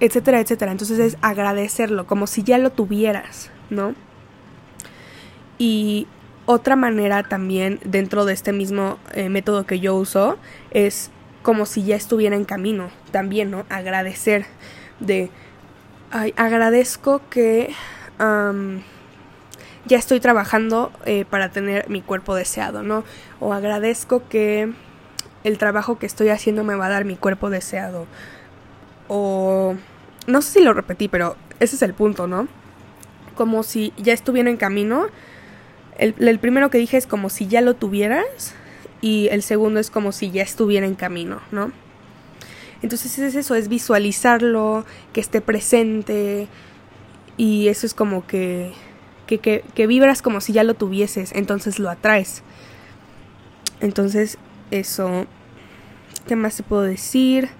etcétera, 0.00 0.40
etcétera. 0.40 0.72
Entonces 0.72 0.98
es 0.98 1.16
agradecerlo, 1.22 2.06
como 2.06 2.26
si 2.26 2.42
ya 2.42 2.58
lo 2.58 2.70
tuvieras, 2.70 3.50
¿no? 3.70 3.94
Y 5.58 6.06
otra 6.46 6.76
manera 6.76 7.22
también 7.24 7.80
dentro 7.84 8.24
de 8.24 8.32
este 8.32 8.52
mismo 8.52 8.98
eh, 9.12 9.28
método 9.28 9.66
que 9.66 9.80
yo 9.80 9.94
uso 9.94 10.38
es 10.70 11.10
como 11.42 11.66
si 11.66 11.84
ya 11.84 11.96
estuviera 11.96 12.36
en 12.36 12.44
camino, 12.44 12.90
también, 13.10 13.50
¿no? 13.50 13.66
Agradecer 13.68 14.46
de, 15.00 15.30
ay, 16.10 16.32
agradezco 16.36 17.20
que 17.30 17.74
ya 19.88 19.98
estoy 19.98 20.20
trabajando 20.20 20.92
eh, 21.06 21.24
para 21.28 21.50
tener 21.50 21.88
mi 21.88 22.02
cuerpo 22.02 22.34
deseado, 22.34 22.82
¿no? 22.82 23.04
O 23.40 23.52
agradezco 23.52 24.28
que 24.28 24.72
el 25.44 25.58
trabajo 25.58 25.98
que 25.98 26.06
estoy 26.06 26.28
haciendo 26.28 26.62
me 26.62 26.74
va 26.74 26.86
a 26.86 26.90
dar 26.90 27.04
mi 27.04 27.16
cuerpo 27.16 27.50
deseado. 27.50 28.06
O 29.08 29.74
no 30.26 30.42
sé 30.42 30.58
si 30.58 30.64
lo 30.64 30.74
repetí, 30.74 31.08
pero 31.08 31.36
ese 31.58 31.76
es 31.76 31.82
el 31.82 31.94
punto, 31.94 32.26
¿no? 32.26 32.46
Como 33.34 33.62
si 33.62 33.92
ya 33.96 34.12
estuviera 34.12 34.50
en 34.50 34.58
camino. 34.58 35.06
El, 35.96 36.14
el 36.18 36.38
primero 36.38 36.70
que 36.70 36.78
dije 36.78 36.96
es 36.96 37.06
como 37.06 37.30
si 37.30 37.48
ya 37.48 37.60
lo 37.60 37.74
tuvieras 37.74 38.54
y 39.00 39.28
el 39.28 39.42
segundo 39.42 39.80
es 39.80 39.90
como 39.90 40.12
si 40.12 40.30
ya 40.30 40.42
estuviera 40.42 40.86
en 40.86 40.94
camino, 40.94 41.40
¿no? 41.50 41.72
Entonces 42.82 43.18
es 43.18 43.34
eso, 43.34 43.54
es 43.54 43.68
visualizarlo, 43.68 44.84
que 45.12 45.20
esté 45.20 45.40
presente 45.40 46.46
y 47.36 47.68
eso 47.68 47.86
es 47.86 47.94
como 47.94 48.26
que 48.26 48.72
que, 49.36 49.62
que, 49.62 49.86
vibras 49.86 50.22
como 50.22 50.40
si 50.40 50.52
ya 50.52 50.64
lo 50.64 50.74
tuvieses, 50.74 51.32
entonces 51.32 51.78
lo 51.78 51.90
atraes. 51.90 52.42
Entonces, 53.80 54.38
eso. 54.70 55.26
¿Qué 56.26 56.36
más 56.36 56.56
te 56.56 56.62
puedo 56.62 56.82
decir? 56.82 57.50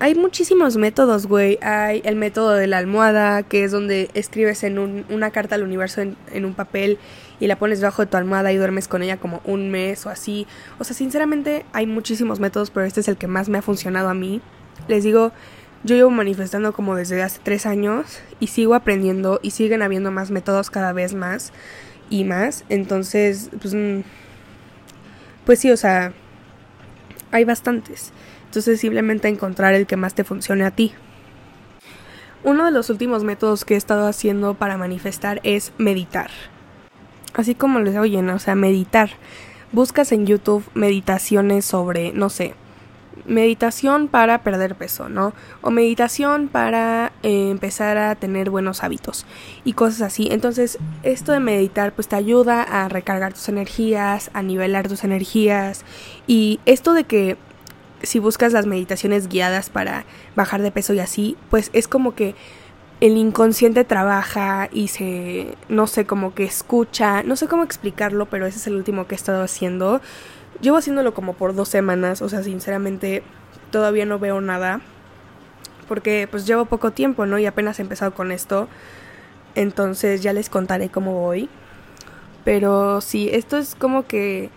hay 0.00 0.16
muchísimos 0.16 0.76
métodos, 0.76 1.26
güey. 1.26 1.58
Hay 1.62 2.02
el 2.04 2.16
método 2.16 2.54
de 2.54 2.66
la 2.66 2.78
almohada, 2.78 3.44
que 3.44 3.62
es 3.62 3.70
donde 3.70 4.10
escribes 4.14 4.64
en 4.64 4.80
un, 4.80 5.04
una 5.10 5.30
carta 5.30 5.54
al 5.54 5.62
universo 5.62 6.00
en, 6.00 6.16
en, 6.32 6.44
un 6.44 6.54
papel 6.54 6.98
y 7.38 7.46
la 7.46 7.56
pones 7.56 7.78
debajo 7.78 8.02
de 8.02 8.10
tu 8.10 8.16
almohada 8.16 8.52
y 8.52 8.56
duermes 8.56 8.88
con 8.88 9.04
ella 9.04 9.16
como 9.18 9.40
un 9.44 9.70
mes 9.70 10.06
o 10.06 10.10
así. 10.10 10.48
O 10.80 10.84
sea, 10.84 10.96
sinceramente 10.96 11.64
hay 11.72 11.86
muchísimos 11.86 12.40
métodos, 12.40 12.70
pero 12.70 12.84
este 12.84 13.00
es 13.00 13.06
el 13.06 13.16
que 13.16 13.28
más 13.28 13.48
me 13.48 13.58
ha 13.58 13.62
funcionado 13.62 14.08
a 14.08 14.14
mí. 14.14 14.40
Les 14.88 15.04
digo, 15.04 15.30
yo 15.84 15.96
llevo 15.96 16.10
manifestando 16.10 16.72
como 16.72 16.96
desde 16.96 17.22
hace 17.22 17.40
tres 17.42 17.66
años 17.66 18.20
y 18.40 18.46
sigo 18.48 18.74
aprendiendo 18.74 19.38
y 19.42 19.50
siguen 19.50 19.82
habiendo 19.82 20.10
más 20.10 20.30
métodos 20.30 20.70
cada 20.70 20.92
vez 20.94 21.14
más 21.14 21.52
y 22.08 22.24
más. 22.24 22.64
Entonces, 22.70 23.50
pues, 23.60 23.74
mm, 23.74 24.00
pues 25.44 25.58
sí, 25.60 25.70
o 25.70 25.76
sea, 25.76 26.14
hay 27.30 27.44
bastantes. 27.44 28.12
Entonces 28.46 28.80
simplemente 28.80 29.28
encontrar 29.28 29.74
el 29.74 29.86
que 29.86 29.96
más 29.96 30.14
te 30.14 30.24
funcione 30.24 30.64
a 30.64 30.70
ti. 30.70 30.94
Uno 32.44 32.64
de 32.64 32.70
los 32.70 32.88
últimos 32.88 33.24
métodos 33.24 33.64
que 33.64 33.74
he 33.74 33.76
estado 33.76 34.06
haciendo 34.06 34.54
para 34.54 34.78
manifestar 34.78 35.40
es 35.44 35.72
meditar. 35.76 36.30
Así 37.34 37.54
como 37.54 37.80
les 37.80 37.96
oyen, 37.96 38.30
o 38.30 38.38
sea, 38.38 38.54
meditar. 38.54 39.10
Buscas 39.72 40.12
en 40.12 40.26
YouTube 40.26 40.64
meditaciones 40.74 41.64
sobre, 41.64 42.12
no 42.12 42.30
sé, 42.30 42.54
meditación 43.26 44.08
para 44.08 44.42
perder 44.42 44.74
peso, 44.74 45.08
¿no? 45.08 45.32
O 45.60 45.70
meditación 45.70 46.48
para 46.48 47.12
eh, 47.22 47.50
empezar 47.50 47.96
a 47.96 48.14
tener 48.14 48.50
buenos 48.50 48.82
hábitos 48.82 49.26
y 49.64 49.72
cosas 49.72 50.02
así. 50.02 50.28
Entonces, 50.30 50.78
esto 51.02 51.32
de 51.32 51.40
meditar 51.40 51.92
pues 51.92 52.08
te 52.08 52.16
ayuda 52.16 52.62
a 52.62 52.88
recargar 52.88 53.32
tus 53.32 53.48
energías, 53.48 54.30
a 54.34 54.42
nivelar 54.42 54.88
tus 54.88 55.04
energías 55.04 55.84
y 56.26 56.60
esto 56.66 56.92
de 56.92 57.04
que 57.04 57.36
si 58.02 58.18
buscas 58.18 58.52
las 58.52 58.66
meditaciones 58.66 59.28
guiadas 59.28 59.70
para 59.70 60.04
bajar 60.36 60.62
de 60.62 60.70
peso 60.70 60.94
y 60.94 61.00
así, 61.00 61.36
pues 61.50 61.70
es 61.72 61.88
como 61.88 62.14
que 62.14 62.34
el 63.00 63.16
inconsciente 63.16 63.84
trabaja 63.84 64.68
y 64.72 64.88
se, 64.88 65.56
no 65.68 65.86
sé, 65.86 66.06
como 66.06 66.34
que 66.34 66.44
escucha, 66.44 67.22
no 67.22 67.36
sé 67.36 67.48
cómo 67.48 67.62
explicarlo, 67.62 68.26
pero 68.26 68.46
ese 68.46 68.58
es 68.58 68.66
el 68.66 68.76
último 68.76 69.06
que 69.06 69.14
he 69.14 69.16
estado 69.16 69.42
haciendo 69.42 70.00
Llevo 70.60 70.76
haciéndolo 70.76 71.14
como 71.14 71.34
por 71.34 71.54
dos 71.54 71.68
semanas, 71.68 72.22
o 72.22 72.28
sea, 72.28 72.42
sinceramente 72.42 73.22
todavía 73.70 74.06
no 74.06 74.18
veo 74.18 74.40
nada. 74.40 74.80
Porque 75.88 76.28
pues 76.30 76.46
llevo 76.46 76.64
poco 76.64 76.92
tiempo, 76.92 77.26
¿no? 77.26 77.38
Y 77.38 77.46
apenas 77.46 77.78
he 77.78 77.82
empezado 77.82 78.14
con 78.14 78.32
esto. 78.32 78.68
Entonces 79.54 80.22
ya 80.22 80.32
les 80.32 80.48
contaré 80.48 80.88
cómo 80.88 81.12
voy. 81.20 81.48
Pero 82.44 83.00
sí, 83.00 83.28
esto 83.32 83.56
es 83.56 83.74
como 83.74 84.06
que 84.06 84.50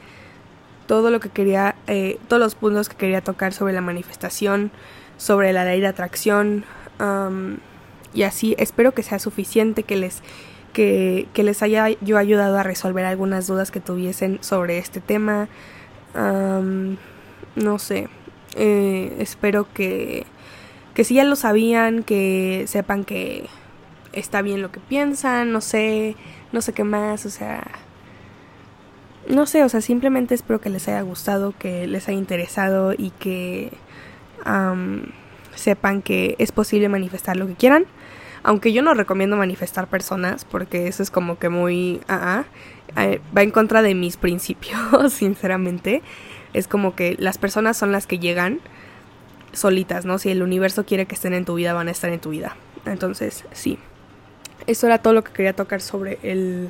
todo 0.88 1.10
lo 1.10 1.20
que 1.20 1.30
quería, 1.30 1.76
eh, 1.88 2.18
todos 2.28 2.42
los 2.42 2.56
puntos 2.56 2.90
que 2.90 2.96
quería 2.96 3.22
tocar 3.22 3.54
sobre 3.54 3.74
la 3.74 3.82
manifestación, 3.82 4.72
sobre 5.18 5.54
la 5.54 5.66
ley 5.66 5.82
de 5.82 5.88
atracción. 5.88 6.66
y 8.14 8.24
así, 8.24 8.56
espero 8.58 8.94
que 8.94 9.04
sea 9.04 9.20
suficiente, 9.20 9.84
que 9.84 9.96
les, 9.98 10.22
que, 10.74 11.28
que 11.34 11.44
les 11.44 11.62
haya 11.62 11.90
yo 12.02 12.18
ayudado 12.18 12.58
a 12.58 12.64
resolver 12.64 13.06
algunas 13.06 13.48
dudas 13.48 13.72
que 13.72 13.80
tuviesen 13.80 14.40
sobre 14.42 14.78
este 14.78 15.02
tema 15.02 15.50
no 16.18 17.80
sé. 17.80 18.10
Eh, 18.56 19.16
espero 19.20 19.68
que, 19.74 20.26
que 20.94 21.04
si 21.04 21.16
ya 21.16 21.24
lo 21.24 21.36
sabían, 21.36 22.04
que 22.04 22.66
sepan 22.68 23.04
que 23.04 23.48
está 24.14 24.42
bien 24.42 24.62
lo 24.62 24.72
que 24.72 24.80
piensan, 24.80 25.52
no 25.52 25.62
sé, 25.62 26.16
no 26.52 26.62
sé 26.62 26.74
qué 26.74 26.84
más, 26.84 27.26
o 27.26 27.30
sea, 27.30 27.64
no 29.30 29.46
sé, 29.46 29.64
o 29.64 29.70
sea, 29.70 29.82
simplemente 29.82 30.34
espero 30.34 30.60
que 30.60 30.70
les 30.70 30.88
haya 30.88 31.02
gustado, 31.02 31.54
que 31.58 31.86
les 31.86 32.08
haya 32.08 32.18
interesado 32.18 32.94
y 32.98 33.12
que 33.12 33.72
sepan 35.54 36.02
que 36.02 36.36
es 36.40 36.52
posible 36.52 36.90
manifestar 36.90 37.36
lo 37.36 37.48
que 37.48 37.56
quieran. 37.56 37.86
Aunque 38.44 38.72
yo 38.72 38.82
no 38.82 38.94
recomiendo 38.94 39.36
manifestar 39.36 39.88
personas 39.88 40.46
porque 40.46 40.88
eso 40.88 41.04
es 41.04 41.12
como 41.12 41.38
que 41.38 41.50
muy... 41.50 42.00
Uh 42.10 42.44
va 42.96 43.42
en 43.42 43.52
contra 43.52 43.82
de 43.82 43.96
mis 43.96 44.18
principios, 44.18 44.80
sinceramente. 45.14 46.02
Es 46.54 46.68
como 46.68 46.96
que 46.96 47.16
las 47.20 47.38
personas 47.38 47.78
son 47.78 47.92
las 47.92 48.08
que 48.08 48.20
llegan 48.20 48.60
solitas, 49.54 50.06
¿no? 50.06 50.18
Si 50.20 50.30
el 50.30 50.42
universo 50.42 50.86
quiere 50.86 51.06
que 51.06 51.16
estén 51.16 51.34
en 51.34 51.46
tu 51.46 51.56
vida, 51.56 51.74
van 51.74 51.88
a 51.88 51.92
estar 51.92 52.12
en 52.12 52.20
tu 52.20 52.30
vida. 52.30 52.56
Entonces, 52.86 53.46
sí. 53.52 53.78
Eso 54.66 54.88
era 54.88 55.00
todo 55.00 55.14
lo 55.14 55.24
que 55.24 55.32
quería 55.32 55.54
tocar 55.54 55.82
sobre 55.82 56.20
el 56.24 56.70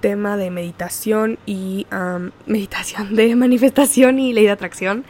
tema 0.00 0.36
de 0.36 0.50
meditación 0.50 1.38
y 1.46 1.86
meditación 2.46 3.14
de 3.14 3.34
manifestación 3.36 4.18
y 4.18 4.32
ley 4.32 4.44
de 4.44 4.50
atracción. 4.50 5.04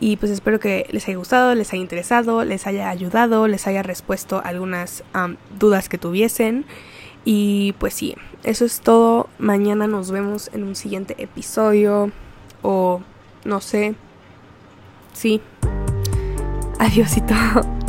Y 0.00 0.16
pues 0.16 0.32
espero 0.32 0.58
que 0.58 0.86
les 0.90 1.06
haya 1.08 1.16
gustado, 1.16 1.54
les 1.54 1.72
haya 1.72 1.80
interesado, 1.80 2.44
les 2.44 2.66
haya 2.66 2.90
ayudado, 2.90 3.46
les 3.46 3.66
haya 3.66 3.82
respuesto 3.82 4.42
algunas 4.44 5.04
dudas 5.58 5.88
que 5.88 5.98
tuviesen. 5.98 6.64
Y 7.24 7.74
pues 7.78 7.94
sí, 7.94 8.16
eso 8.44 8.64
es 8.64 8.80
todo. 8.80 9.28
Mañana 9.38 9.86
nos 9.86 10.10
vemos 10.10 10.50
en 10.52 10.64
un 10.64 10.76
siguiente 10.76 11.16
episodio. 11.18 12.12
O 12.62 13.00
no 13.44 13.60
sé. 13.60 13.94
Sí. 15.12 15.40
Adiósito. 16.78 17.34